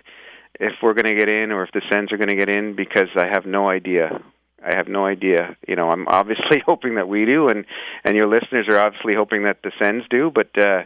[0.60, 2.75] if we're going to get in or if the Sens are going to get in
[2.75, 4.21] because I have no idea.
[4.63, 5.55] I have no idea.
[5.67, 7.65] You know, I'm obviously hoping that we do, and
[8.03, 10.32] and your listeners are obviously hoping that the Sens do.
[10.34, 10.84] But uh,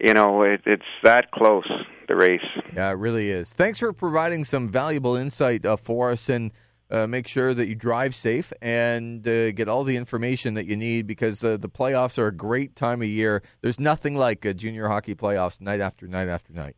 [0.00, 1.70] you know, it, it's that close
[2.08, 2.46] the race.
[2.74, 3.48] Yeah, it really is.
[3.50, 6.52] Thanks for providing some valuable insight uh, for us, and
[6.90, 10.76] uh, make sure that you drive safe and uh, get all the information that you
[10.76, 13.42] need because uh, the playoffs are a great time of year.
[13.60, 16.76] There's nothing like a junior hockey playoffs night after night after night.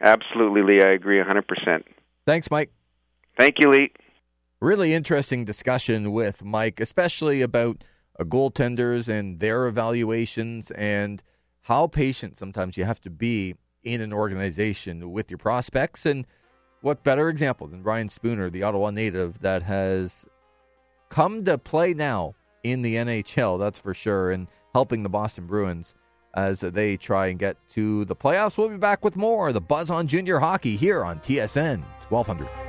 [0.00, 0.82] Absolutely, Lee.
[0.82, 1.82] I agree 100%.
[2.26, 2.72] Thanks, Mike.
[3.36, 3.92] Thank you, Lee.
[4.60, 7.84] Really interesting discussion with Mike, especially about
[8.18, 11.22] uh, goaltenders and their evaluations and
[11.62, 16.06] how patient sometimes you have to be in an organization with your prospects.
[16.06, 16.26] And
[16.80, 20.26] what better example than Ryan Spooner, the Ottawa native, that has
[21.08, 25.94] come to play now in the NHL, that's for sure, and helping the Boston Bruins
[26.34, 28.58] as they try and get to the playoffs.
[28.58, 32.63] We'll be back with more the Buzz on Junior Hockey here on TSN 1200.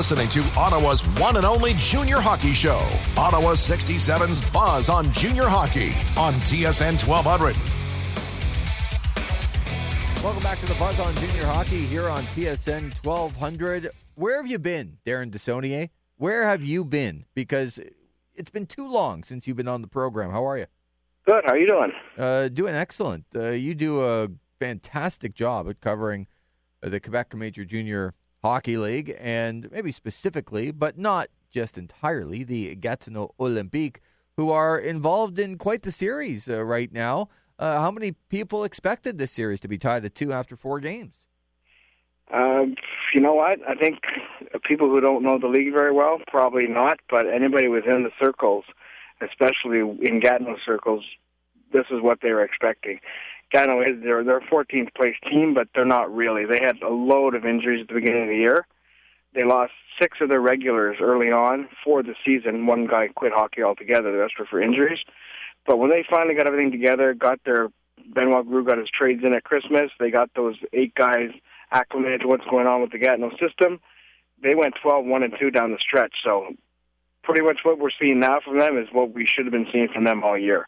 [0.00, 5.90] Listening to Ottawa's one and only junior hockey show, Ottawa 67's Buzz on Junior Hockey
[6.18, 7.54] on TSN 1200.
[10.24, 13.90] Welcome back to the Buzz on Junior Hockey here on TSN 1200.
[14.14, 15.90] Where have you been, Darren Desaulnier?
[16.16, 17.26] Where have you been?
[17.34, 17.78] Because
[18.34, 20.30] it's been too long since you've been on the program.
[20.30, 20.66] How are you?
[21.26, 21.44] Good.
[21.44, 21.92] How are you doing?
[22.16, 23.26] Uh, doing excellent.
[23.36, 26.26] Uh, you do a fantastic job at covering
[26.82, 32.74] uh, the Quebec Major Junior Hockey League and maybe specifically, but not just entirely, the
[32.76, 33.96] Gatineau Olympique,
[34.36, 37.28] who are involved in quite the series uh, right now.
[37.58, 41.26] Uh, how many people expected this series to be tied at two after four games?
[42.32, 42.76] Um,
[43.12, 43.58] you know what?
[43.68, 43.98] I think
[44.64, 48.64] people who don't know the league very well probably not, but anybody within the circles,
[49.20, 51.04] especially in Gatineau circles,
[51.72, 53.00] this is what they were expecting.
[53.50, 56.44] Gatineau is they're they're a 14th place team, but they're not really.
[56.44, 58.66] They had a load of injuries at the beginning of the year.
[59.34, 62.66] They lost six of their regulars early on for the season.
[62.66, 64.10] One guy quit hockey altogether.
[64.10, 64.98] The rest were for injuries.
[65.66, 67.68] But when they finally got everything together, got their
[68.14, 69.90] Benoit Groulx got his trades in at Christmas.
[69.98, 71.30] They got those eight guys
[71.70, 73.80] acclimated to what's going on with the Gatineau system.
[74.42, 76.14] They went 12 1 and 2 down the stretch.
[76.24, 76.54] So
[77.22, 79.88] pretty much what we're seeing now from them is what we should have been seeing
[79.92, 80.66] from them all year.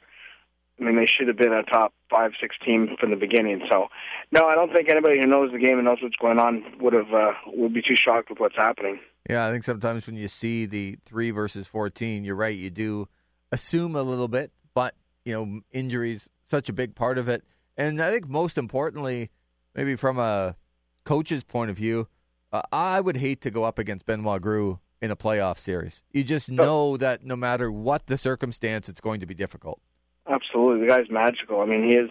[0.83, 3.63] I mean, they should have been a top five, six team from the beginning.
[3.71, 3.87] So,
[4.33, 6.93] no, I don't think anybody who knows the game and knows what's going on would
[6.93, 8.99] have uh, would be too shocked with what's happening.
[9.31, 12.57] Yeah, I think sometimes when you see the three versus fourteen, you're right.
[12.57, 13.09] You do
[13.53, 14.95] assume a little bit, but
[15.25, 17.45] you know, injuries such a big part of it,
[17.77, 19.31] and I think most importantly,
[19.75, 20.57] maybe from a
[21.05, 22.09] coach's point of view,
[22.53, 26.03] uh, I would hate to go up against Benoit Groulx in a playoff series.
[26.13, 29.81] You just know that no matter what the circumstance, it's going to be difficult.
[30.29, 31.61] Absolutely, the guy's magical.
[31.61, 32.11] I mean, he is,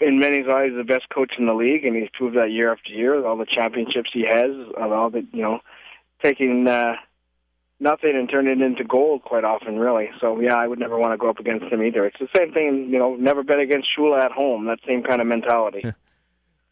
[0.00, 2.90] in many eyes, the best coach in the league, and he's proved that year after
[2.90, 3.24] year.
[3.26, 5.60] All the championships he has, and all the you know,
[6.22, 6.94] taking uh,
[7.80, 10.10] nothing and turning it into gold quite often, really.
[10.20, 12.04] So yeah, I would never want to go up against him either.
[12.06, 14.66] It's the same thing, you know, never bet against Shula at home.
[14.66, 15.84] That same kind of mentality.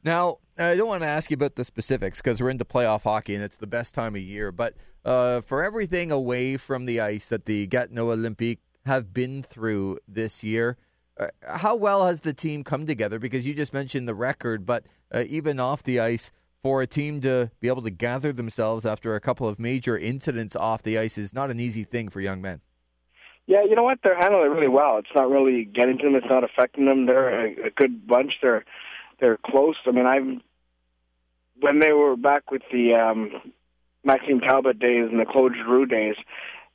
[0.05, 3.35] Now, I don't want to ask you about the specifics because we're into playoff hockey
[3.35, 4.53] and it's the best time of year.
[4.53, 4.75] But
[5.05, 10.43] uh, for everything away from the ice that the Gatineau Olympique have been through this
[10.43, 10.77] year,
[11.19, 13.19] uh, how well has the team come together?
[13.19, 14.85] Because you just mentioned the record, but
[15.15, 16.33] uh, even off the ice,
[16.63, 20.57] for a team to be able to gather themselves after a couple of major incidents
[20.57, 22.61] off the ice is not an easy thing for young men.
[23.47, 24.01] Yeah, you know what?
[24.03, 24.99] They're handling it really well.
[24.99, 26.15] It's not really getting to them.
[26.17, 27.07] It's not affecting them.
[27.07, 28.35] They're a, a good bunch.
[28.43, 28.65] They're
[29.21, 29.77] they're close.
[29.87, 30.43] I mean, I've
[31.61, 33.53] when they were back with the um,
[34.05, 36.17] Maxime Talbot days and the Claude Giroux days.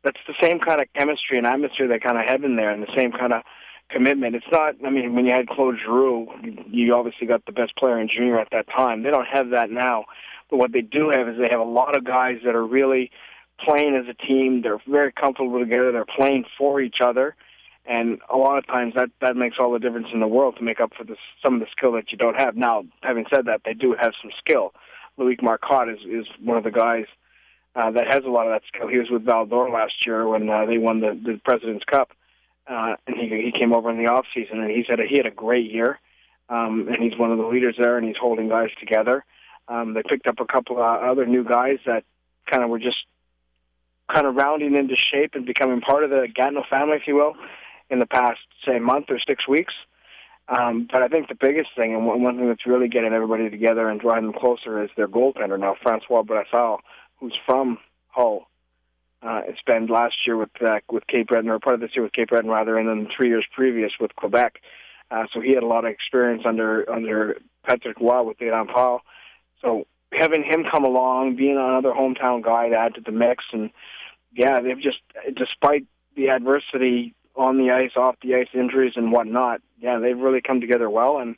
[0.04, 2.84] That's the same kind of chemistry and atmosphere they kind of have in there, and
[2.84, 3.44] the same kind of
[3.90, 4.36] commitment.
[4.36, 4.76] It's not.
[4.86, 6.28] I mean, when you had Claude Giroux,
[6.70, 9.04] you obviously got the best player in junior at that time.
[9.04, 10.06] They don't have that now,
[10.50, 13.12] but what they do have is they have a lot of guys that are really
[13.64, 14.62] playing as a team.
[14.62, 15.92] They're very comfortable together.
[15.92, 17.36] They're playing for each other,
[17.86, 20.64] and a lot of times that that makes all the difference in the world to
[20.64, 22.56] make up for the, some of the skill that you don't have.
[22.56, 24.74] Now, having said that, they do have some skill.
[25.18, 27.06] Loic Marcotte is is one of the guys.
[27.76, 28.88] Uh, that has a lot of that skill.
[28.88, 32.12] He was with Val d'Or last year when uh, they won the, the President's Cup
[32.68, 35.26] uh, and he he came over in the off season, and he said he had
[35.26, 36.00] a great year,
[36.50, 39.26] um, and he's one of the leaders there, and he's holding guys together.
[39.68, 42.04] Um, they picked up a couple of other new guys that
[42.50, 42.98] kind of were just
[44.14, 47.36] kind of rounding into shape and becoming part of the Gatineau family, if you will,
[47.90, 49.74] in the past say month or six weeks.
[50.50, 53.88] Um, but I think the biggest thing, and one, thing that's really getting everybody together
[53.88, 56.82] and drawing them closer, is their goaltender now, Francois Brassard,
[57.24, 58.50] who's from Hull
[59.22, 62.12] uh, spent last year with uh, with Cape Breton, or part of this year with
[62.12, 64.62] Cape Breton rather, and then three years previous with Quebec.
[65.10, 69.02] Uh, so he had a lot of experience under under Patrick Roy with Adam Paul.
[69.62, 73.70] So having him come along, being another hometown guy to add to the mix, and
[74.34, 75.00] yeah, they've just
[75.38, 75.86] despite
[76.18, 80.60] the adversity on the ice, off the ice, injuries and whatnot, yeah, they've really come
[80.60, 81.20] together well.
[81.20, 81.38] And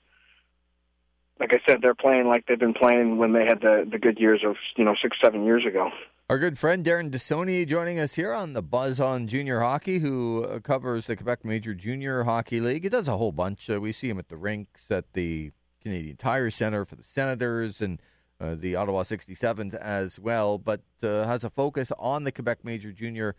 [1.40, 4.20] like I said, they're playing like they've been playing when they had the the good
[4.20, 5.90] years of you know six seven years ago.
[6.30, 10.44] Our good friend Darren Desaulnier joining us here on the Buzz on Junior Hockey, who
[10.44, 12.84] uh, covers the Quebec Major Junior Hockey League.
[12.84, 13.70] He does a whole bunch.
[13.70, 15.52] Uh, we see him at the rinks, at the
[15.84, 18.02] Canadian Tire Center for the Senators, and
[18.42, 22.92] uh, the Ottawa 67s as well, but uh, has a focus on the Quebec Major
[22.92, 23.36] Junior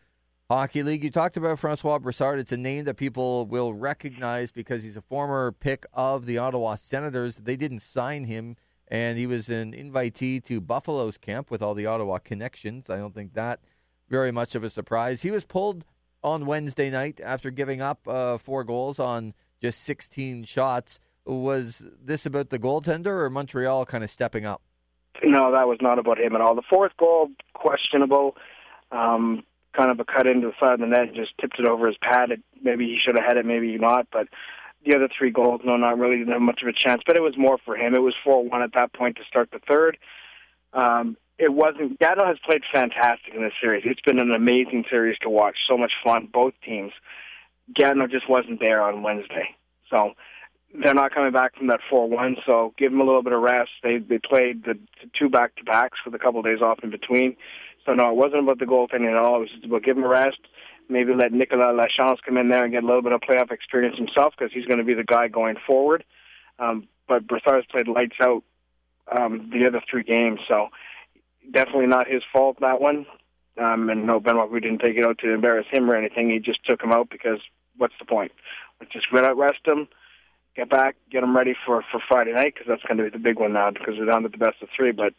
[0.49, 1.03] Hockey League.
[1.03, 2.39] You talked about Francois Brassard.
[2.39, 6.77] It's a name that people will recognize because he's a former pick of the Ottawa
[6.77, 7.37] Senators.
[7.37, 8.57] They didn't sign him
[8.89, 12.89] and he was an invitee to Buffalo's camp with all the Ottawa connections.
[12.89, 13.61] I don't think that
[14.09, 15.23] very much of a surprise.
[15.23, 15.85] He was pulled
[16.23, 21.01] on Wednesday night after giving up uh, four goals on just 16 shots.
[21.25, 24.63] Was this about the goaltender or Montreal kind of stepping up?
[25.25, 26.55] No, that was not about him at all.
[26.55, 28.37] The fourth goal, questionable.
[28.93, 29.43] Um,
[29.77, 31.87] kind of a cut into the side of the net, and just tipped it over
[31.87, 32.31] his pad.
[32.31, 34.07] It, maybe he should have had it, maybe not.
[34.11, 34.29] But
[34.85, 37.03] the other three goals, no, not really that much of a chance.
[37.07, 37.95] But it was more for him.
[37.95, 39.99] It was four one at that point to start the third.
[40.72, 41.99] Um, it wasn't.
[41.99, 43.83] Gatineau has played fantastic in this series.
[43.85, 45.57] It's been an amazing series to watch.
[45.68, 46.93] So much fun, both teams.
[47.74, 49.55] Gatineau just wasn't there on Wednesday,
[49.91, 50.12] so
[50.83, 52.37] they're not coming back from that four one.
[52.47, 53.70] So give them a little bit of rest.
[53.83, 54.79] They they played the,
[55.18, 57.37] two back to backs with a couple of days off in between.
[57.87, 59.37] So no, it wasn't about the goaltending at all.
[59.37, 60.39] It was just about give them a rest
[60.89, 63.97] maybe let Nicolas Lachance come in there and get a little bit of playoff experience
[63.97, 66.05] himself because he's going to be the guy going forward.
[66.59, 68.43] Um, but Brassard's played lights out
[69.11, 70.68] um, the other three games, so
[71.51, 73.07] definitely not his fault that one.
[73.59, 76.30] Um, and no, Benoit, we didn't take it out to embarrass him or anything.
[76.30, 77.39] He just took him out because
[77.76, 78.32] what's the point?
[78.80, 79.89] Let's just let out rest him,
[80.55, 83.22] get back, get him ready for for Friday night because that's going to be the
[83.22, 84.93] big one now because we're down to the best of three.
[84.93, 85.14] But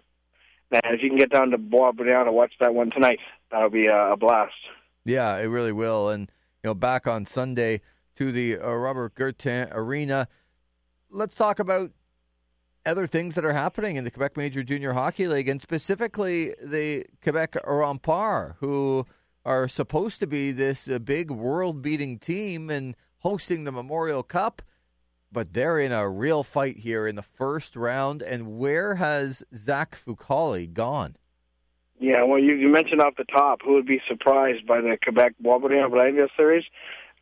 [0.71, 3.19] man, if you can get down to Boisbriand to watch that one tonight,
[3.51, 4.53] that'll be a, blast.
[5.05, 6.09] Yeah, it really will.
[6.09, 6.29] And
[6.63, 7.81] you know, back on Sunday
[8.15, 10.27] to the uh, Robert Guertin Arena.
[11.09, 11.91] Let's talk about
[12.85, 17.05] other things that are happening in the Quebec Major Junior Hockey League, and specifically the
[17.21, 19.05] Quebec Remparts, who
[19.45, 24.61] are supposed to be this uh, big world-beating team and hosting the Memorial Cup,
[25.31, 28.21] but they're in a real fight here in the first round.
[28.21, 31.15] And where has Zach Fucale gone?
[31.99, 35.33] Yeah, well, you, you mentioned off the top who would be surprised by the Quebec
[35.43, 36.63] Boisbriand Valencia series.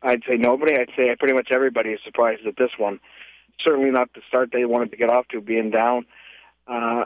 [0.02, 0.74] I'd say nobody.
[0.78, 3.00] I'd say pretty much everybody is surprised at this one.
[3.64, 6.04] Certainly not the start they wanted to get off to, being down.
[6.68, 7.04] Uh,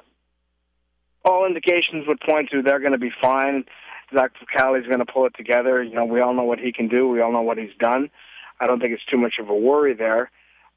[1.25, 3.65] all indications would point to they're going to be fine.
[4.13, 5.83] Zach Fucale is going to pull it together.
[5.83, 7.09] You know, we all know what he can do.
[7.09, 8.11] We all know what he's done.
[8.59, 10.31] I don't think it's too much of a worry there.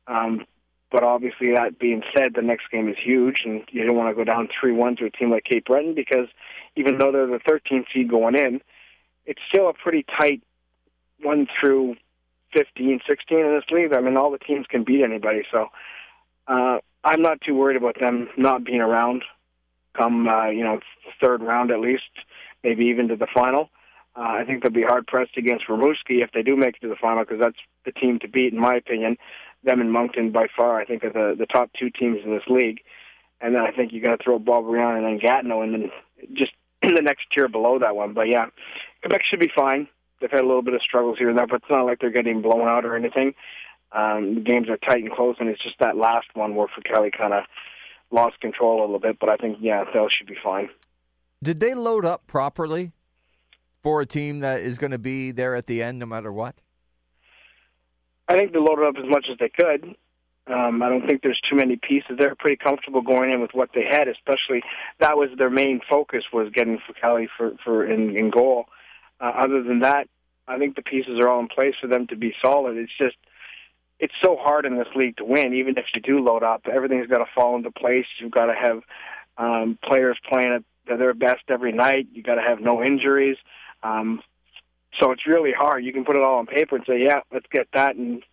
[0.08, 0.46] Um,
[0.92, 4.16] but obviously, that being said, the next game is huge, and you don't want to
[4.16, 6.28] go down 3 1 to a team like Cape Breton because
[6.76, 8.62] even though they're the 13th seed going in,
[9.26, 10.44] it's still a pretty tight
[11.22, 11.96] 1 through
[12.54, 13.94] 15, 16 in this league.
[13.94, 15.44] I mean, all the teams can beat anybody.
[15.52, 15.70] So
[16.48, 19.24] uh, I'm not too worried about them not being around
[19.98, 20.80] come uh, you know
[21.22, 22.04] third round at least,
[22.64, 23.70] maybe even to the final.
[24.16, 26.88] Uh, I think they'll be hard pressed against Rimouski if they do make it to
[26.88, 29.18] the final because that's the team to beat in my opinion.
[29.64, 32.48] Them and Moncton by far I think are the the top two teams in this
[32.48, 32.82] league.
[33.42, 35.92] And then I think you got to throw Boisbriand and then Gatineau and then
[36.34, 38.14] just the next tier below that one.
[38.14, 38.46] But yeah,
[39.02, 39.88] Quebec should be fine.
[40.22, 42.10] They've had a little bit of struggles here and there, but it's not like they're
[42.10, 43.34] getting blown out or anything.
[43.92, 47.12] Um, the games are tight and close, and it's just that last one where Kelly
[47.12, 47.44] kind of
[48.10, 49.20] lost control a little bit.
[49.20, 50.70] But I think yeah, they should be fine.
[51.44, 52.94] Did they load up properly
[53.82, 56.56] for a team that is going to be there at the end, no matter what?
[58.28, 59.96] I think they loaded up as much as they could.
[60.46, 62.18] Um, I don't think there's too many pieces.
[62.18, 64.62] They're pretty comfortable going in with what they had, especially
[65.00, 68.66] that was their main focus was getting Kelly for for in, in goal.
[69.22, 70.08] Uh, other than that,
[70.48, 72.78] I think the pieces are all in place for them to be solid.
[72.78, 73.16] It's just
[74.00, 75.54] it's so hard in this league to win.
[75.54, 78.06] Even if you do load up, everything's got to fall into place.
[78.20, 78.82] You've got to have
[79.38, 82.08] um, players playing at their best every night.
[82.12, 83.38] You've got to have no injuries.
[83.82, 84.22] Um,
[85.00, 85.84] so it's really hard.
[85.84, 88.24] You can put it all on paper and say, "Yeah, let's get that," and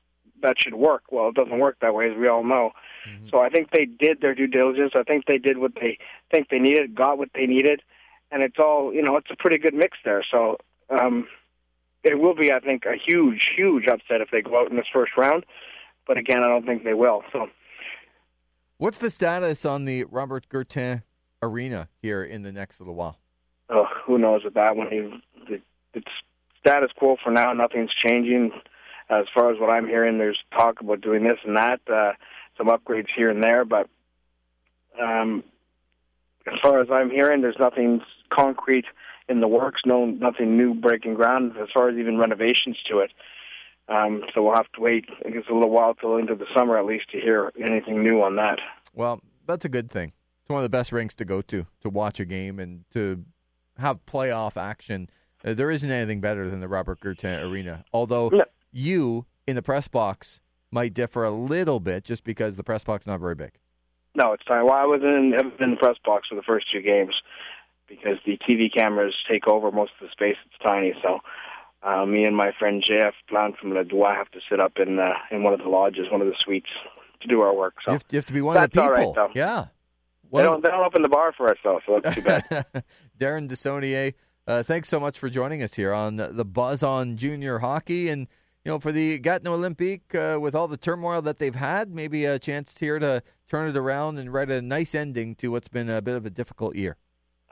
[0.42, 1.02] that should work.
[1.10, 2.72] Well, it doesn't work that way, as we all know.
[3.08, 3.28] Mm-hmm.
[3.30, 4.92] So I think they did their due diligence.
[4.94, 5.98] I think they did what they
[6.30, 7.82] think they needed, got what they needed,
[8.30, 9.16] and it's all you know.
[9.16, 10.24] It's a pretty good mix there.
[10.30, 10.58] So
[10.90, 11.26] um,
[12.02, 14.86] it will be, I think, a huge, huge upset if they go out in this
[14.92, 15.44] first round.
[16.06, 17.22] But again, I don't think they will.
[17.32, 17.48] So,
[18.78, 21.02] what's the status on the Robert Guertin
[21.42, 23.18] Arena here in the next little while?
[23.68, 24.88] Oh, who knows with that one?
[25.92, 26.06] It's
[26.60, 27.52] status quo for now.
[27.52, 28.52] Nothing's changing.
[29.08, 32.12] As far as what I'm hearing, there's talk about doing this and that, uh,
[32.56, 33.88] some upgrades here and there, but
[35.00, 35.42] um,
[36.46, 38.00] as far as I'm hearing, there's nothing
[38.32, 38.84] concrete
[39.28, 39.82] in the works.
[39.86, 43.12] No, nothing new breaking ground as far as even renovations to it.
[43.88, 45.06] Um, so we'll have to wait.
[45.26, 48.22] I guess a little while till into the summer at least to hear anything new
[48.22, 48.58] on that.
[48.94, 50.12] Well, that's a good thing.
[50.42, 53.24] It's one of the best rinks to go to to watch a game and to
[53.78, 55.10] have playoff action.
[55.44, 57.84] Uh, there isn't anything better than the Robert Guertin Arena.
[57.92, 58.44] Although no.
[58.72, 63.04] you in the press box might differ a little bit just because the press box
[63.04, 63.52] is not very big.
[64.14, 64.64] No, it's fine.
[64.64, 65.32] Well, I was in,
[65.62, 67.14] in the press box for the first two games
[67.88, 70.36] because the TV cameras take over most of the space.
[70.46, 71.20] It's tiny, so
[71.82, 74.98] uh, me and my friend JF Plante from Le Droit have to sit up in
[74.98, 76.70] uh, in one of the lodges, one of the suites,
[77.20, 77.74] to do our work.
[77.84, 78.82] So you have to, you have to be one of the people.
[78.82, 79.66] All right, yeah.
[80.28, 82.44] What they don't, they don't open the bar for us, though, so that's too bad.
[83.18, 84.14] Darren Desaulniers,
[84.50, 88.08] uh, thanks so much for joining us here on the Buzz on Junior Hockey.
[88.08, 88.26] And,
[88.64, 92.24] you know, for the Gatineau Olympique, uh, with all the turmoil that they've had, maybe
[92.24, 95.88] a chance here to turn it around and write a nice ending to what's been
[95.88, 96.96] a bit of a difficult year.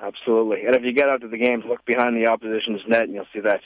[0.01, 0.66] Absolutely.
[0.66, 3.26] And if you get out to the games, look behind the opposition's net, and you'll
[3.32, 3.61] see that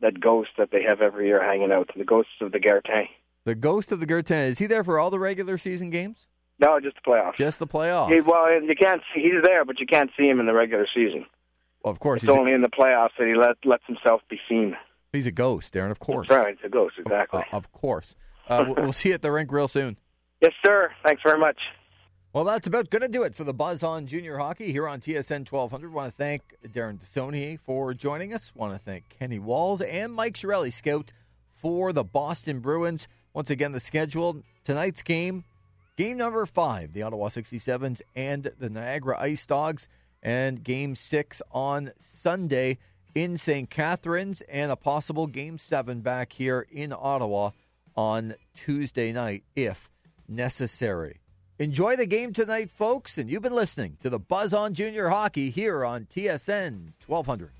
[0.00, 3.08] that ghost that they have every year hanging out, the ghosts of the Guertin.
[3.44, 4.50] The ghost of the Guertin.
[4.50, 6.26] Is he there for all the regular season games?
[6.58, 7.36] No, just the playoffs.
[7.36, 8.12] Just the playoffs.
[8.12, 10.86] He, well, you can't see he's there, but you can't see him in the regular
[10.94, 11.24] season.
[11.86, 14.40] Well, of course, it's only a, in the playoffs that he let, lets himself be
[14.48, 14.76] seen.
[15.12, 15.92] He's a ghost, Darren.
[15.92, 16.26] Of course.
[16.26, 16.96] That's right, it's a ghost.
[16.98, 17.44] Exactly.
[17.52, 18.16] Uh, of course.
[18.48, 19.96] Uh, we'll, we'll see you at the rink real soon.
[20.40, 20.90] Yes, sir.
[21.04, 21.60] Thanks very much.
[22.32, 24.98] Well, that's about going to do it for the Buzz on Junior Hockey here on
[24.98, 25.92] TSN 1200.
[25.92, 28.50] Want to thank Darren Desaulniers for joining us.
[28.56, 31.12] Want to thank Kenny Walls and Mike Chiarelli, scout
[31.54, 33.06] for the Boston Bruins.
[33.32, 35.44] Once again, the schedule tonight's game,
[35.96, 39.88] game number five, the Ottawa 67s and the Niagara Ice Dogs,
[40.22, 42.78] and game six on Sunday
[43.14, 43.70] in St.
[43.70, 47.50] Catharines, and a possible game seven back here in Ottawa
[47.96, 49.90] on Tuesday night if
[50.28, 51.20] necessary.
[51.58, 55.48] Enjoy the game tonight, folks, and you've been listening to the Buzz on Junior Hockey
[55.48, 57.50] here on TSN 1200.